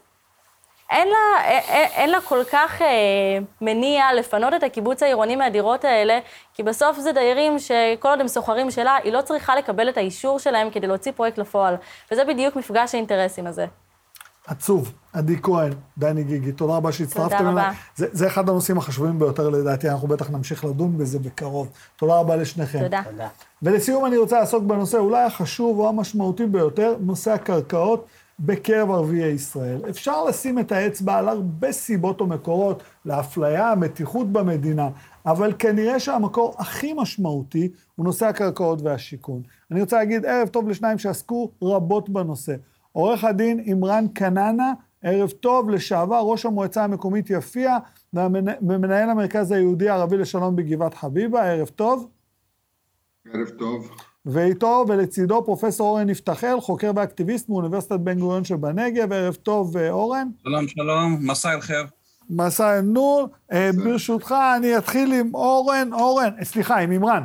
[0.90, 2.88] אין לה, אין, אין לה כל כך אה,
[3.60, 6.18] מניע לפנות את הקיבוץ העירוני מהדירות האלה,
[6.54, 10.38] כי בסוף זה דיירים שכל עוד הם סוחרים שלה, היא לא צריכה לקבל את האישור
[10.38, 11.76] שלהם כדי להוציא פרויקט לפועל.
[12.12, 13.66] וזה בדיוק מפגש האינטרסים הזה.
[14.49, 14.92] עצוב.
[15.12, 17.49] עדי כהן, דני גיגי, תודה רבה שהצטרפתם אליי.
[17.49, 17.72] תודה רבה.
[17.96, 21.68] זה, זה אחד הנושאים החשובים ביותר לדעתי, אנחנו בטח נמשיך לדון בזה בקרוב.
[21.96, 22.82] תודה רבה לשניכם.
[22.82, 23.03] תודה.
[23.11, 23.28] תודה.
[23.62, 28.07] ולסיום אני רוצה לעסוק בנושא אולי החשוב או המשמעותי ביותר, נושא הקרקעות
[28.40, 29.80] בקרב ערביי ישראל.
[29.88, 34.88] אפשר לשים את האצבע על הרבה סיבות או מקורות לאפליה, מתיחות במדינה,
[35.26, 39.42] אבל כנראה שהמקור הכי משמעותי הוא נושא הקרקעות והשיכון.
[39.70, 42.55] אני רוצה להגיד ערב טוב לשניים שעסקו רבות בנושא.
[42.99, 44.72] עורך הדין עמרן כננה,
[45.03, 47.76] ערב טוב, לשעבר ראש המועצה המקומית יפיע
[48.62, 52.09] ומנהל המרכז היהודי הערבי לשלום בגבעת חביבה, ערב טוב.
[53.34, 53.90] ערב טוב.
[54.26, 59.12] ואיתו ולצידו פרופסור אורן יפתחאל, חוקר ואקטיביסט מאוניברסיטת בן גוריון שבנגב.
[59.12, 60.28] ערב טוב, אורן.
[60.42, 61.86] שלום, שלום, מסע אל חיר.
[62.30, 63.28] מסע אל נור.
[63.84, 67.22] ברשותך, אני אתחיל עם אורן, אורן, סליחה, עם עמרן.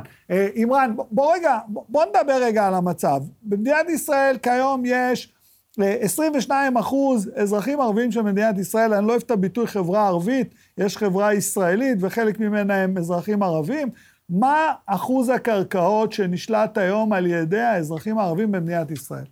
[0.54, 3.20] עמרן, בוא רגע, בוא נדבר רגע על המצב.
[3.42, 5.34] במדינת ישראל כיום יש
[5.78, 10.96] 22 אחוז אזרחים ערבים של מדינת ישראל, אני לא אוהב את הביטוי חברה ערבית, יש
[10.96, 13.88] חברה ישראלית וחלק ממנה הם אזרחים ערבים.
[14.28, 19.24] מה אחוז הקרקעות שנשלט היום על ידי האזרחים הערבים במדינת ישראל?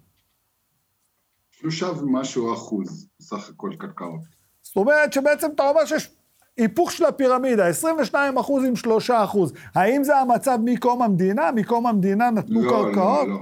[1.50, 4.20] שלושה ומשהו אחוז בסך הכל קרקעות.
[4.62, 6.10] זאת אומרת שבעצם אתה אומר שיש
[6.56, 9.52] היפוך של הפירמידה, 22 אחוז עם 3 אחוז.
[9.74, 11.50] האם זה המצב מקום המדינה?
[11.52, 13.28] מקום המדינה נתנו לא, קרקעות?
[13.28, 13.34] לא,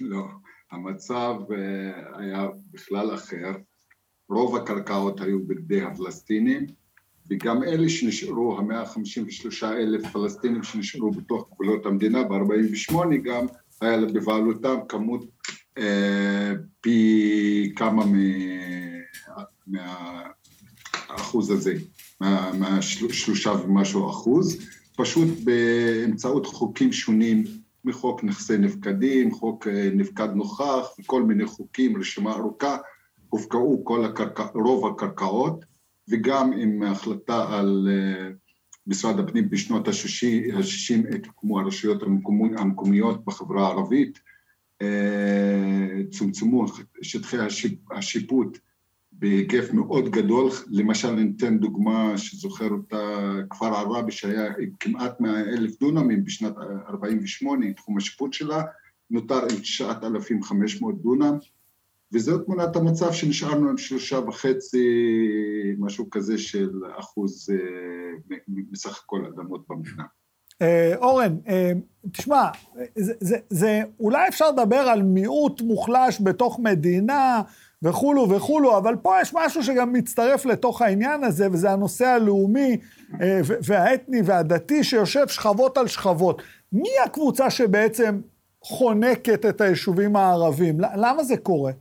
[0.00, 0.24] לא, לא.
[0.72, 1.34] המצב
[2.14, 3.52] היה בכלל אחר.
[4.28, 6.66] רוב הקרקעות היו בידי הפלסטינים,
[7.30, 12.94] וגם אלה שנשארו, ה-153 אלף פלסטינים שנשארו בתוך גבולות המדינה, ב-48
[13.24, 13.46] גם
[13.80, 15.24] היה בבעלותם כמות
[15.78, 18.04] אה, פי כמה
[19.66, 21.74] מהאחוז הזה,
[22.58, 24.66] מהשלושה מה, ומשהו אחוז,
[24.96, 27.44] פשוט באמצעות חוקים שונים,
[27.84, 32.76] מחוק נכסי נפקדים, חוק נפקד נוכח, וכל מיני חוקים, רשימה ארוכה,
[33.28, 35.64] הופקעו כל הקרקע, רוב הקרקעות,
[36.10, 37.88] וגם עם החלטה על
[38.86, 42.02] משרד הפנים בשנות ה-60, עת הוקמו הרשויות
[42.58, 44.18] המקומיות בחברה הערבית,
[46.10, 46.66] צומצמו
[47.02, 47.36] שטחי
[47.90, 48.58] השיפוט
[49.20, 52.96] בהיקף מאוד גדול, למשל ניתן דוגמה שזוכר אותה
[53.50, 56.52] כפר עראבה שהיה כמעט 100 אלף דונמים בשנת
[56.88, 58.62] 48, תחום השיפוט שלה,
[59.10, 61.38] נותר עם 9,500 דונם,
[62.12, 64.88] וזו תמונת המצב שנשארנו עם שלושה וחצי,
[65.78, 67.48] משהו כזה של אחוז
[68.48, 70.04] מסך הכל אדמות במדינה.
[70.96, 71.36] אורן,
[72.12, 72.48] תשמע,
[72.96, 77.42] זה, זה, זה, אולי אפשר לדבר על מיעוט מוחלש בתוך מדינה
[77.82, 82.76] וכולו וכולו, אבל פה יש משהו שגם מצטרף לתוך העניין הזה, וזה הנושא הלאומי
[83.62, 86.42] והאתני והדתי שיושב שכבות על שכבות.
[86.72, 88.20] מי הקבוצה שבעצם
[88.64, 90.78] חונקת את היישובים הערבים?
[90.80, 91.72] למה זה קורה?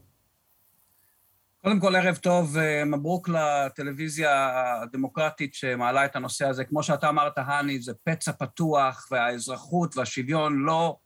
[1.63, 4.49] קודם כל, ערב טוב, מברוק לטלוויזיה
[4.81, 6.63] הדמוקרטית שמעלה את הנושא הזה.
[6.63, 10.97] כמו שאתה אמרת, האני, זה פצע פתוח, והאזרחות והשוויון לא,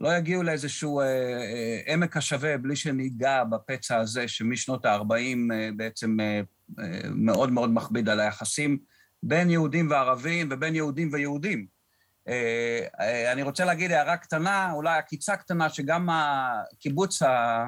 [0.00, 5.12] לא יגיעו לאיזשהו אה, אה, עמק השווה בלי שניגע בפצע הזה, שמשנות ה-40
[5.52, 6.40] אה, בעצם אה,
[6.78, 8.78] אה, מאוד מאוד מכביד על היחסים
[9.22, 11.66] בין יהודים וערבים ובין יהודים ויהודים.
[12.28, 17.64] אה, אה, אני רוצה להגיד הערה קטנה, אולי עקיצה קטנה, שגם הקיבוץ ה...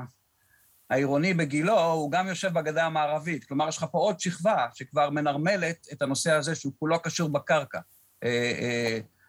[0.91, 3.45] העירוני בגילו, הוא גם יושב בגדה המערבית.
[3.45, 7.78] כלומר, יש לך פה עוד שכבה שכבר מנרמלת את הנושא הזה שהוא כולו קשור בקרקע.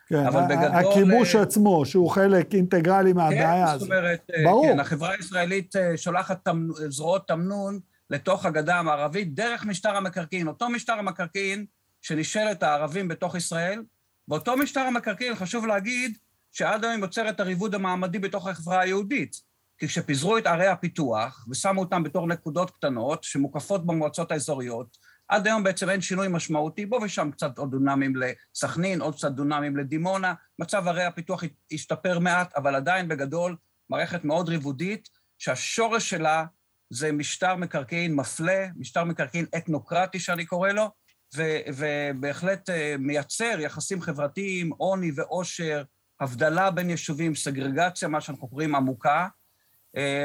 [0.07, 0.65] כן, אבל בגדול...
[0.65, 3.89] הכיבוש עצמו, שהוא חלק אינטגרלי מהבעיה הזאת.
[3.89, 4.67] כן, זאת אומרת, ברור.
[4.67, 6.47] כן, החברה הישראלית שולחת
[6.89, 7.79] זרועות תמנון
[8.09, 10.47] לתוך הגדה המערבית דרך משטר המקרקעין.
[10.47, 11.65] אותו משטר המקרקעין
[12.01, 13.83] שנשאלת הערבים בתוך ישראל,
[14.27, 16.17] באותו משטר המקרקעין חשוב להגיד
[16.51, 19.53] שעד היום יוצר את הריבוד המעמדי בתוך החברה היהודית.
[19.77, 24.97] כי כשפיזרו את ערי הפיתוח ושמו אותם בתור נקודות קטנות שמוקפות במועצות האזוריות,
[25.33, 29.77] עד היום בעצם אין שינוי משמעותי, בו ושם קצת עוד דונמים לסכנין, עוד קצת דונמים
[29.77, 33.55] לדימונה, מצב ערי הפיתוח השתפר מעט, אבל עדיין בגדול
[33.89, 36.45] מערכת מאוד ריבודית, שהשורש שלה
[36.89, 40.89] זה משטר מקרקעין מפלה, משטר מקרקעין אתנוקרטי שאני קורא לו,
[41.35, 42.69] ו- ובהחלט
[42.99, 45.83] מייצר יחסים חברתיים, עוני ועושר,
[46.19, 49.27] הבדלה בין יישובים, סגרגציה, מה שאנחנו קוראים עמוקה, אה,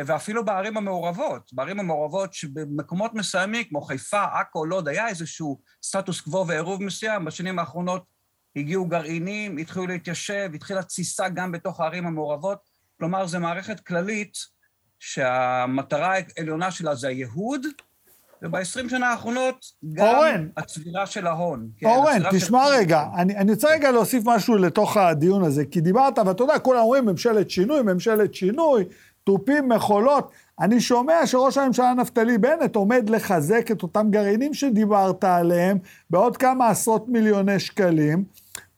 [0.07, 6.47] ואפילו בערים המעורבות, בערים המעורבות שבמקומות מסוימים, כמו חיפה, עכו, לוד, היה איזשהו סטטוס קוו
[6.47, 8.05] ועירוב מסוים, בשנים האחרונות
[8.57, 12.59] הגיעו גרעינים, התחילו להתיישב, התחילה תסיסה גם בתוך הערים המעורבות,
[12.99, 14.37] כלומר, זו מערכת כללית
[14.99, 17.67] שהמטרה העליונה שלה זה הייהוד,
[18.43, 21.69] וב-20 שנה האחרונות, גם אורן, הצבירה של ההון.
[21.79, 22.75] כן, אורן, תשמע של...
[22.75, 26.81] רגע, אני, אני רוצה רגע להוסיף משהו לתוך הדיון הזה, כי דיברת, ואתה יודע, כולם
[26.81, 28.85] אומרים ממשלת שינוי, ממשלת שינוי,
[29.29, 30.31] תופים, מחולות.
[30.61, 35.79] אני שומע שראש הממשלה נפתלי בנט עומד לחזק את אותם גרעינים שדיברת עליהם
[36.11, 38.25] בעוד כמה עשרות מיליוני שקלים.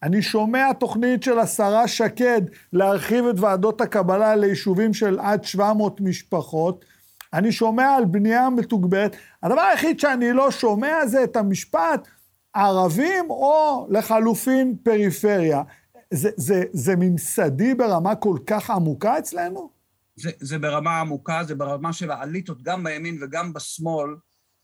[0.03, 2.43] אני שומע תוכנית של השרה שקד
[2.73, 6.85] להרחיב את ועדות הקבלה ליישובים של עד 700 משפחות.
[7.33, 9.17] אני שומע על בנייה מתוגברת.
[9.43, 12.09] הדבר היחיד שאני לא שומע זה את המשפט
[12.55, 15.63] ערבים או לחלופין פריפריה.
[16.11, 19.80] זה, זה, זה ממסדי ברמה כל כך עמוקה אצלנו?
[20.21, 24.14] זה, זה ברמה עמוקה, זה ברמה של האליטות, גם בימין וגם בשמאל,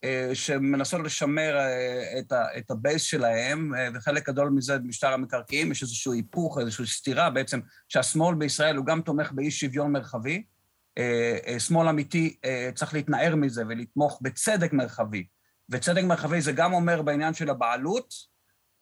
[0.04, 5.70] אה, שמנסות לשמר אה, את, ה, את הבייס שלהם, אה, וחלק גדול מזה במשטר המקרקעין,
[5.70, 10.44] יש איזשהו היפוך, איזושהי סתירה בעצם, שהשמאל בישראל הוא גם תומך באי שוויון מרחבי.
[11.59, 12.36] שמאל אמיתי
[12.74, 15.26] צריך להתנער מזה ולתמוך בצדק מרחבי.
[15.70, 18.14] וצדק מרחבי זה גם אומר בעניין של הבעלות,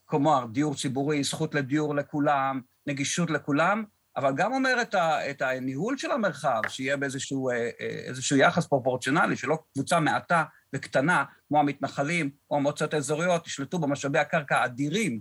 [0.04, 3.84] כלומר, דיור ציבורי, זכות לדיור לכולם, נגישות לכולם,
[4.16, 7.50] אבל גם אומר את, ה, את הניהול של המרחב, שיהיה באיזשהו
[8.06, 10.44] איזשהו יחס פרופורציונלי, שלא קבוצה מעטה
[10.74, 15.20] וקטנה, כמו המתנחלים או המועצות האזוריות, ישלטו במשאבי הקרקע האדירים,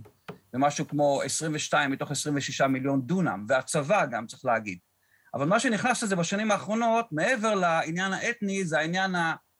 [0.52, 4.78] במשהו כמו 22 מתוך 26 מיליון דונם, והצבא גם, צריך להגיד.
[5.34, 9.14] אבל מה שנכנס לזה בשנים האחרונות, מעבר לעניין האתני, זה העניין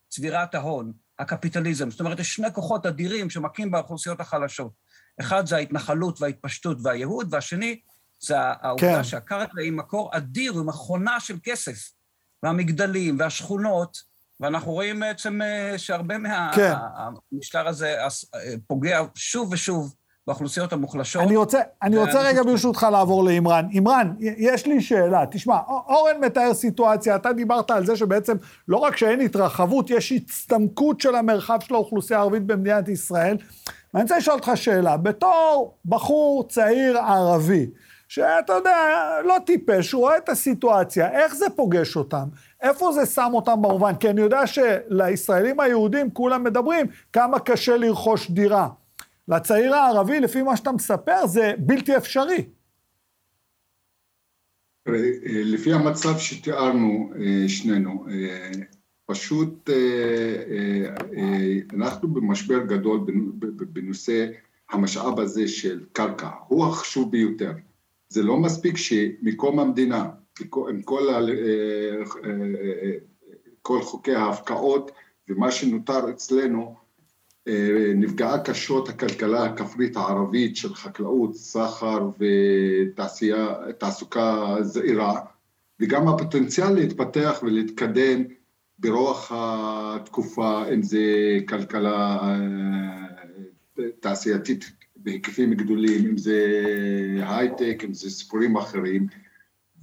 [0.09, 1.91] צבירת ההון, הקפיטליזם.
[1.91, 4.71] זאת אומרת, יש שני כוחות אדירים שמכים באוכלוסיות החלשות.
[5.19, 7.79] אחד זה ההתנחלות וההתפשטות והייהוד, והשני
[8.19, 9.03] זה העובדה כן.
[9.03, 11.95] שהקרקע היא מקור אדיר ומכונה של כסף.
[12.45, 13.97] והמגדלים והשכונות,
[14.39, 17.67] ואנחנו רואים בעצם אה, שהרבה מהמשטר כן.
[17.67, 17.97] הזה
[18.35, 19.95] אה, פוגע שוב ושוב
[20.27, 21.21] באוכלוסיות המוחלשות.
[21.21, 23.67] אני רוצה, אני רוצה רגע ברשותך לעבור לאמרן.
[23.77, 25.25] אמרן, יש לי שאלה.
[25.31, 28.37] תשמע, אורן מתאר סיטואציה, אתה דיברת על זה שבעצם
[28.67, 33.37] לא רק שאין התרחבות, יש הצטמקות של המרחב של האוכלוסייה הערבית במדינת ישראל.
[33.93, 34.97] ואני רוצה לשאול אותך שאלה.
[34.97, 37.67] בתור בחור צעיר ערבי,
[38.07, 38.77] שאתה יודע,
[39.25, 42.25] לא טיפש, הוא רואה את הסיטואציה, איך זה פוגש אותם?
[42.61, 43.95] איפה זה שם אותם במובן?
[43.95, 48.69] כי אני יודע שלישראלים היהודים כולם מדברים כמה קשה לרכוש דירה.
[49.27, 52.45] לצעיר הערבי, לפי מה שאתה מספר, זה בלתי אפשרי.
[55.27, 58.51] לפי המצב שתיארנו אה, שנינו, אה,
[59.05, 60.95] פשוט אה,
[61.73, 62.99] אנחנו במשבר גדול
[63.73, 64.27] בנושא
[64.69, 67.51] המשאב הזה של קרקע, הוא החשוב ביותר.
[68.15, 70.09] זה לא מספיק שמקום המדינה,
[70.69, 72.31] עם כל, ה, אה, אה,
[72.83, 72.91] אה,
[73.61, 74.91] כל חוקי ההפקעות
[75.29, 76.75] ומה שנותר אצלנו,
[77.95, 82.09] נפגעה קשות הכלכלה הכפרית הערבית של חקלאות, סחר
[83.69, 85.21] ותעסוקה זעירה,
[85.79, 88.23] וגם הפוטנציאל להתפתח ולהתקדם
[88.79, 90.99] ברוח התקופה, אם זה
[91.47, 92.19] כלכלה
[93.99, 96.39] תעשייתית בהיקפים גדולים, אם זה
[97.21, 99.07] הייטק, אם זה סיפורים אחרים,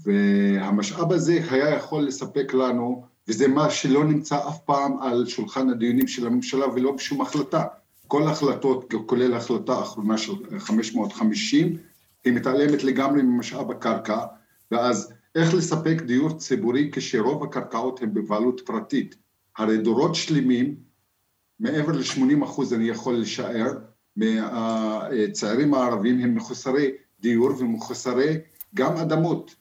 [0.04, 6.06] והמשאב הזה היה יכול לספק לנו, וזה מה שלא נמצא אף פעם על שולחן הדיונים
[6.06, 7.64] של הממשלה ולא בשום החלטה.
[8.08, 11.76] כל ההחלטות, כולל ההחלטה האחרונה של 550,
[12.24, 14.18] היא מתעלמת לגמרי ממשאב הקרקע,
[14.70, 19.14] ואז איך לספק דיור ציבורי כשרוב הקרקעות הן בבעלות פרטית?
[19.56, 20.74] הרי דורות שלמים,
[21.60, 23.72] מעבר ל-80 אחוז אני יכול לשער,
[24.16, 26.90] מהצעירים הערבים הם מחוסרי
[27.20, 28.38] דיור ומחוסרי
[28.74, 29.54] גם אדמות.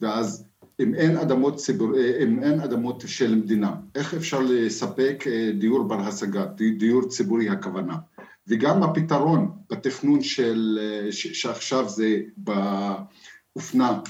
[0.00, 0.44] ואז
[0.80, 6.00] אם אין אדמות ציבור, אם אין אדמות של מדינה, איך אפשר לספק אה, דיור בר
[6.00, 6.46] השגה,
[6.78, 7.96] דיור ציבורי הכוונה?
[8.46, 14.00] וגם הפתרון בתכנון של, אה, שעכשיו זה באופנה,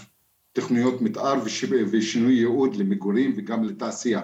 [0.52, 1.42] תוכניות מתאר
[1.90, 4.22] ושינוי ייעוד למגורים וגם לתעשייה.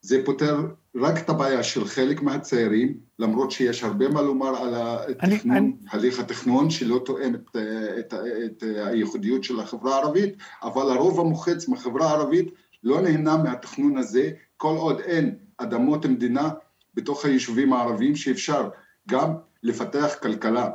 [0.00, 0.66] זה פותר
[0.96, 6.20] רק את הבעיה של חלק מהצעירים, למרות שיש הרבה מה לומר על התכנון, אני, הליך
[6.20, 7.56] התכנון שלא תואם את,
[7.98, 8.14] את,
[8.44, 14.76] את הייחודיות של החברה הערבית, אבל הרוב המוחץ מהחברה הערבית לא נהנה מהתכנון הזה, כל
[14.76, 16.50] עוד אין אדמות מדינה
[16.94, 18.68] בתוך היישובים הערביים שאפשר
[19.08, 20.70] גם לפתח כלכלה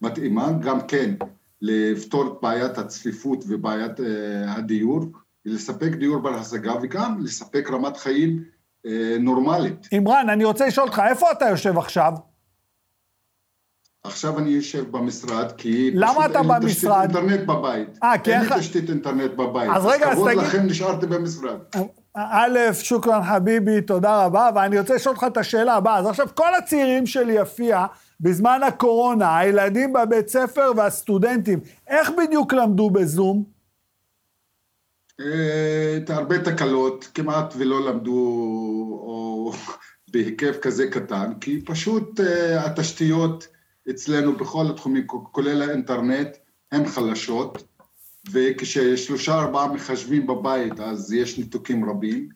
[0.00, 1.14] מתאימה, גם כן
[1.62, 4.02] לפתור את בעיית הצפיפות ובעיית uh,
[4.46, 5.00] הדיור,
[5.46, 8.44] ולספק דיור בר השגה וגם לספק רמת חיים
[9.20, 9.88] נורמלית.
[9.90, 12.12] עמרן, אני רוצה לשאול אותך, איפה אתה יושב עכשיו?
[14.04, 17.16] עכשיו אני יושב במשרד, כי למה אתה במשרד?
[17.16, 17.98] אין לי תשתית אינטרנט בבית.
[18.02, 19.70] אה, כי אין לי תשתית אינטרנט בבית.
[19.74, 20.30] אז רגע, אז תגיד...
[20.30, 21.58] כבוד לכם נשארתי במשרד.
[22.14, 25.98] א', שוכרן חביבי, תודה רבה, ואני רוצה לשאול אותך את השאלה הבאה.
[25.98, 27.86] אז עכשיו כל הצעירים של יפיע,
[28.20, 33.59] בזמן הקורונה, הילדים בבית ספר והסטודנטים, איך בדיוק למדו בזום?
[35.20, 38.12] אה, הרבה תקלות, כמעט ולא למדו
[39.02, 39.52] או
[40.12, 43.48] בהיקף כזה קטן, כי פשוט אה, התשתיות
[43.90, 46.36] אצלנו בכל התחומים, כולל האינטרנט,
[46.72, 47.62] הן חלשות.
[48.32, 52.28] וכששלושה ארבעה מחשבים בבית אז יש ניתוקים רבים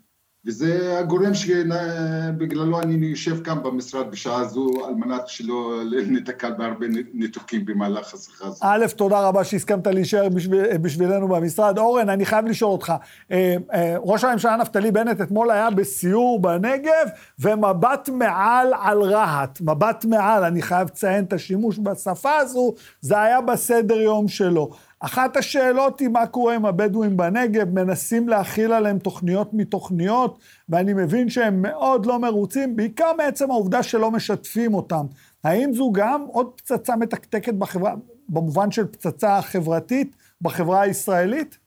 [0.46, 7.64] וזה הגורם שבגללו אני יושב כאן במשרד בשעה זו על מנת שלא ניתקל בהרבה ניתוקים
[7.64, 8.58] במהלך השיחה הזאת.
[8.62, 11.78] א', תודה רבה שהסכמת להישאר בשביל, בשבילנו במשרד.
[11.78, 12.92] אורן, אני חייב לשאול אותך,
[13.30, 20.04] אה, אה, ראש הממשלה נפתלי בנט אתמול היה בסיור בנגב ומבט מעל על רהט, מבט
[20.04, 24.70] מעל, אני חייב לציין את השימוש בשפה הזו, זה היה בסדר יום שלו.
[25.04, 30.38] אחת השאלות היא מה קורה עם הבדואים בנגב, מנסים להכיל עליהם תוכניות מתוכניות,
[30.68, 35.06] ואני מבין שהם מאוד לא מרוצים, בעיקר מעצם העובדה שלא משתפים אותם.
[35.44, 37.94] האם זו גם עוד פצצה מתקתקת בחברה,
[38.28, 41.58] במובן של פצצה חברתית בחברה הישראלית?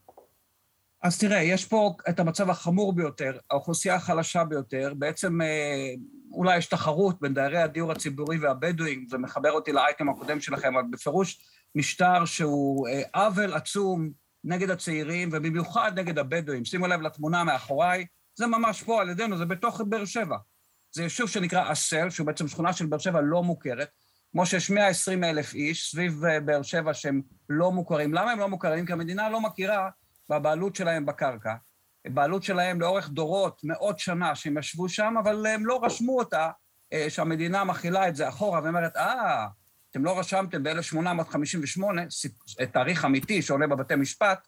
[1.04, 5.94] אז תראה, יש פה את המצב החמור ביותר, האוכלוסייה החלשה ביותר, בעצם אה,
[6.32, 10.88] אולי יש תחרות בין דיירי הדיור הציבורי והבדואים, זה מחבר אותי לאייטם הקודם שלכם, אבל
[10.92, 11.40] בפירוש
[11.78, 14.10] משטר שהוא אה, עוול עצום
[14.44, 16.66] נגד הצעירים, ובמיוחד נגד הבדואים.
[16.66, 18.06] שימו לב לתמונה מאחוריי,
[18.36, 20.38] זה ממש פה על ידינו, זה בתוך באר שבע.
[20.92, 23.90] זה יישוב שנקרא אסל, שהוא בעצם שכונה של באר שבע לא מוכרת.
[24.32, 28.14] כמו שיש 120 אלף איש סביב אה, באר שבע שהם לא מוכרים.
[28.14, 28.86] למה הם לא מוכרים?
[28.86, 29.90] כי המדינה לא מכירה
[30.30, 31.56] בבעלות שלהם בקרקע.
[32.08, 36.50] בעלות שלהם לאורך דורות, מאות שנה שהם ישבו שם, אבל הם לא רשמו אותה,
[36.94, 39.48] אה, שהמדינה מכילה את זה אחורה ואומרת, אה,
[39.92, 41.82] אתם לא רשמתם ב-1858,
[42.72, 44.48] תאריך אמיתי שעולה בבתי משפט,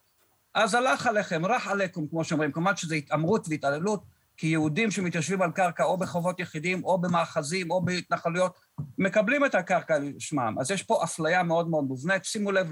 [0.54, 4.04] אז הלך עליכם, רח עליכם, כמו שאומרים, כמובן שזו התעמרות והתעללות,
[4.38, 8.60] כי יהודים שמתיישבים על קרקע או בחובות יחידים, או במאחזים, או בהתנחלויות,
[8.98, 10.56] מקבלים את הקרקע לשמם.
[10.60, 12.26] אז יש פה אפליה מאוד מאוד מובנית.
[12.26, 12.72] שימו לב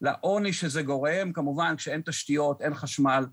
[0.00, 3.26] לעוני שזה גורם, כמובן כשאין תשתיות, אין חשמל.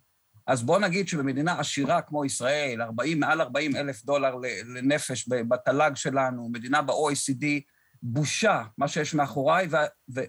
[0.48, 4.36] אז בואו נגיד שבמדינה עשירה כמו ישראל, 40, מעל 40 אלף דולר
[4.76, 7.46] לנפש בתל"ג שלנו, מדינה ב-OECD,
[8.04, 9.68] בושה מה שיש מאחוריי,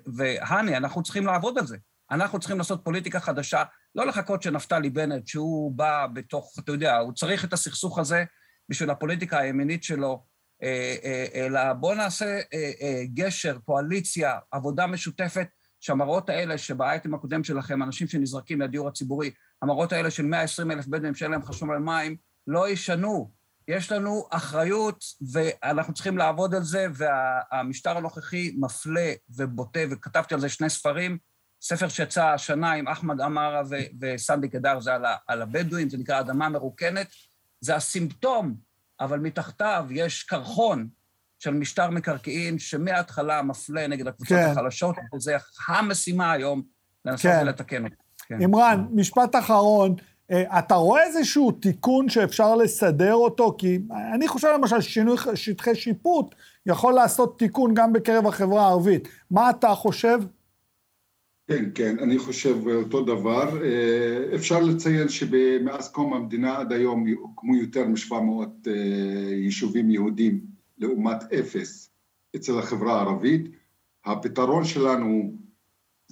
[0.06, 1.76] והני, אנחנו צריכים לעבוד על זה.
[2.10, 3.62] אנחנו צריכים לעשות פוליטיקה חדשה,
[3.94, 8.24] לא לחכות שנפתלי בנט, שהוא בא בתוך, אתה יודע, הוא צריך את הסכסוך הזה
[8.68, 10.24] בשביל הפוליטיקה הימינית שלו,
[10.62, 15.46] אה, אה, אלא בואו נעשה אה, גשר, קואליציה, עבודה משותפת,
[15.80, 19.30] שהמראות האלה שבאייטם הקודם שלכם, אנשים שנזרקים לדיור הציבורי,
[19.62, 22.16] המראות האלה של 120 אלף בדואים שאין להם חשמל מים,
[22.46, 23.41] לא ישנו.
[23.68, 30.48] יש לנו אחריות ואנחנו צריכים לעבוד על זה, והמשטר הנוכחי מפלה ובוטה, וכתבתי על זה
[30.48, 31.18] שני ספרים.
[31.62, 33.62] ספר שיצא השנה עם אחמד עמארה
[34.00, 37.06] וסנדי קדר, זה על, על הבדואים, זה נקרא אדמה מרוקנת.
[37.60, 38.54] זה הסימפטום,
[39.00, 40.88] אבל מתחתיו יש קרחון
[41.38, 44.50] של משטר מקרקעין שמההתחלה מפלה נגד הקבוצות כן.
[44.50, 45.36] החלשות, וזה
[45.68, 46.62] המשימה היום
[47.04, 47.38] לנסות כן.
[47.42, 47.96] ולתקן אותו.
[48.26, 48.40] כן.
[48.40, 49.94] אימרן, משפט אחרון.
[50.32, 53.54] אה, אתה רואה איזשהו תיקון שאפשר לסדר אותו?
[53.58, 53.78] כי
[54.14, 56.34] אני חושב למשל ששינוי שטחי שיפוט
[56.66, 59.08] יכול לעשות תיקון גם בקרב החברה הערבית.
[59.30, 60.18] מה אתה חושב?
[61.46, 63.62] כן, כן, אני חושב אותו דבר.
[63.64, 68.12] אה, אפשר לציין שמאז קום המדינה עד היום הוקמו יותר מ-700
[68.66, 68.72] אה,
[69.34, 70.40] יישובים יהודים
[70.78, 71.90] לעומת אפס
[72.36, 73.48] אצל החברה הערבית.
[74.04, 75.32] הפתרון שלנו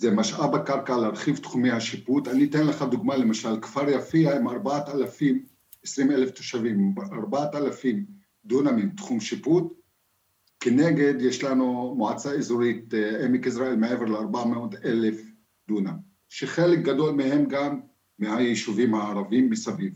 [0.00, 2.28] זה משאב הקרקע להרחיב תחומי השיפוט.
[2.28, 5.44] אני אתן לך דוגמה, למשל, כפר יפיע עם 4,000,
[5.84, 8.04] 20 אלף תושבים, 4,000
[8.44, 9.72] דונמים תחום שיפוט,
[10.60, 15.22] כנגד יש לנו מועצה אזורית אה, עמק יזרעאל מעבר ל-400 אלף
[15.68, 15.96] דונם,
[16.28, 17.80] שחלק גדול מהם גם
[18.18, 19.92] מהיישובים הערבים מסביב.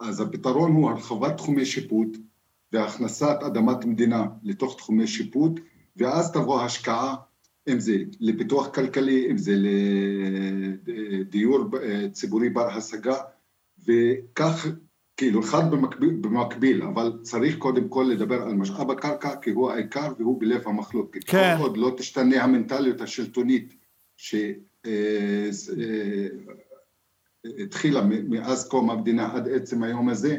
[0.00, 2.16] אז הפתרון הוא הרחבת תחומי שיפוט
[2.72, 5.60] והכנסת אדמת מדינה לתוך תחומי שיפוט,
[5.96, 7.14] ואז תבוא השקעה
[7.68, 9.56] אם זה לפיתוח כלכלי, אם זה
[10.86, 11.64] לדיור
[12.12, 13.16] ציבורי בר השגה,
[13.86, 14.66] וכך,
[15.16, 20.12] כאילו, אחד במקביל, במקביל, אבל צריך קודם כל לדבר על משאב הקרקע, כי הוא העיקר
[20.18, 21.24] והוא בלב המחלוקת.
[21.24, 21.54] כן.
[21.58, 23.74] כל עוד לא תשתנה המנטליות השלטונית
[27.46, 30.38] שהתחילה מאז קום המדינה עד עצם היום הזה,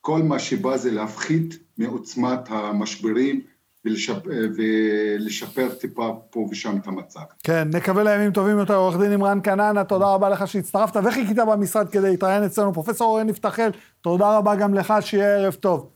[0.00, 3.40] כל מה שבא זה להפחית מעוצמת המשברים,
[3.84, 7.20] ולשפר, ולשפר טיפה פה ושם את המצב.
[7.42, 8.74] כן, נקווה לימים טובים יותר.
[8.74, 12.74] עורך דין עמרן כנענה, תודה רבה לך שהצטרפת וחיכית במשרד כדי להתראיין אצלנו.
[12.74, 13.70] פרופסור אורן נפתחל,
[14.00, 15.90] תודה רבה גם לך, שיהיה ערב טוב.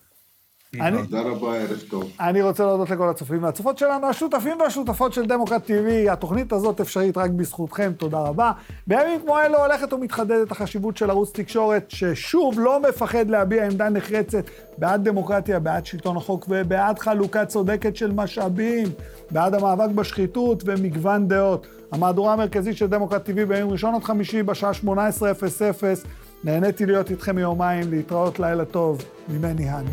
[0.80, 2.10] אני- תודה רבה, ערב טוב.
[2.20, 6.12] אני רוצה להודות לכל הצופים והצופות שלנו, השותפים והשותפות של דמוקרט TV.
[6.12, 8.52] התוכנית הזאת אפשרית רק בזכותכם, תודה רבה.
[8.86, 14.44] בימים כמו אלו הולכת ומתחדדת החשיבות של ערוץ תקשורת, ששוב לא מפחד להביע עמדה נחרצת
[14.78, 18.86] בעד דמוקרטיה, בעד שלטון החוק ובעד חלוקה צודקת של משאבים,
[19.30, 21.66] בעד המאבק בשחיתות ומגוון דעות.
[21.92, 26.04] המהדורה המרכזית של דמוקרט TV ביום ראשון עד חמישי בשעה 18:00.
[26.44, 29.90] נהניתי להיות איתכם יומיים, להתראות לילה טוב, ממני הני.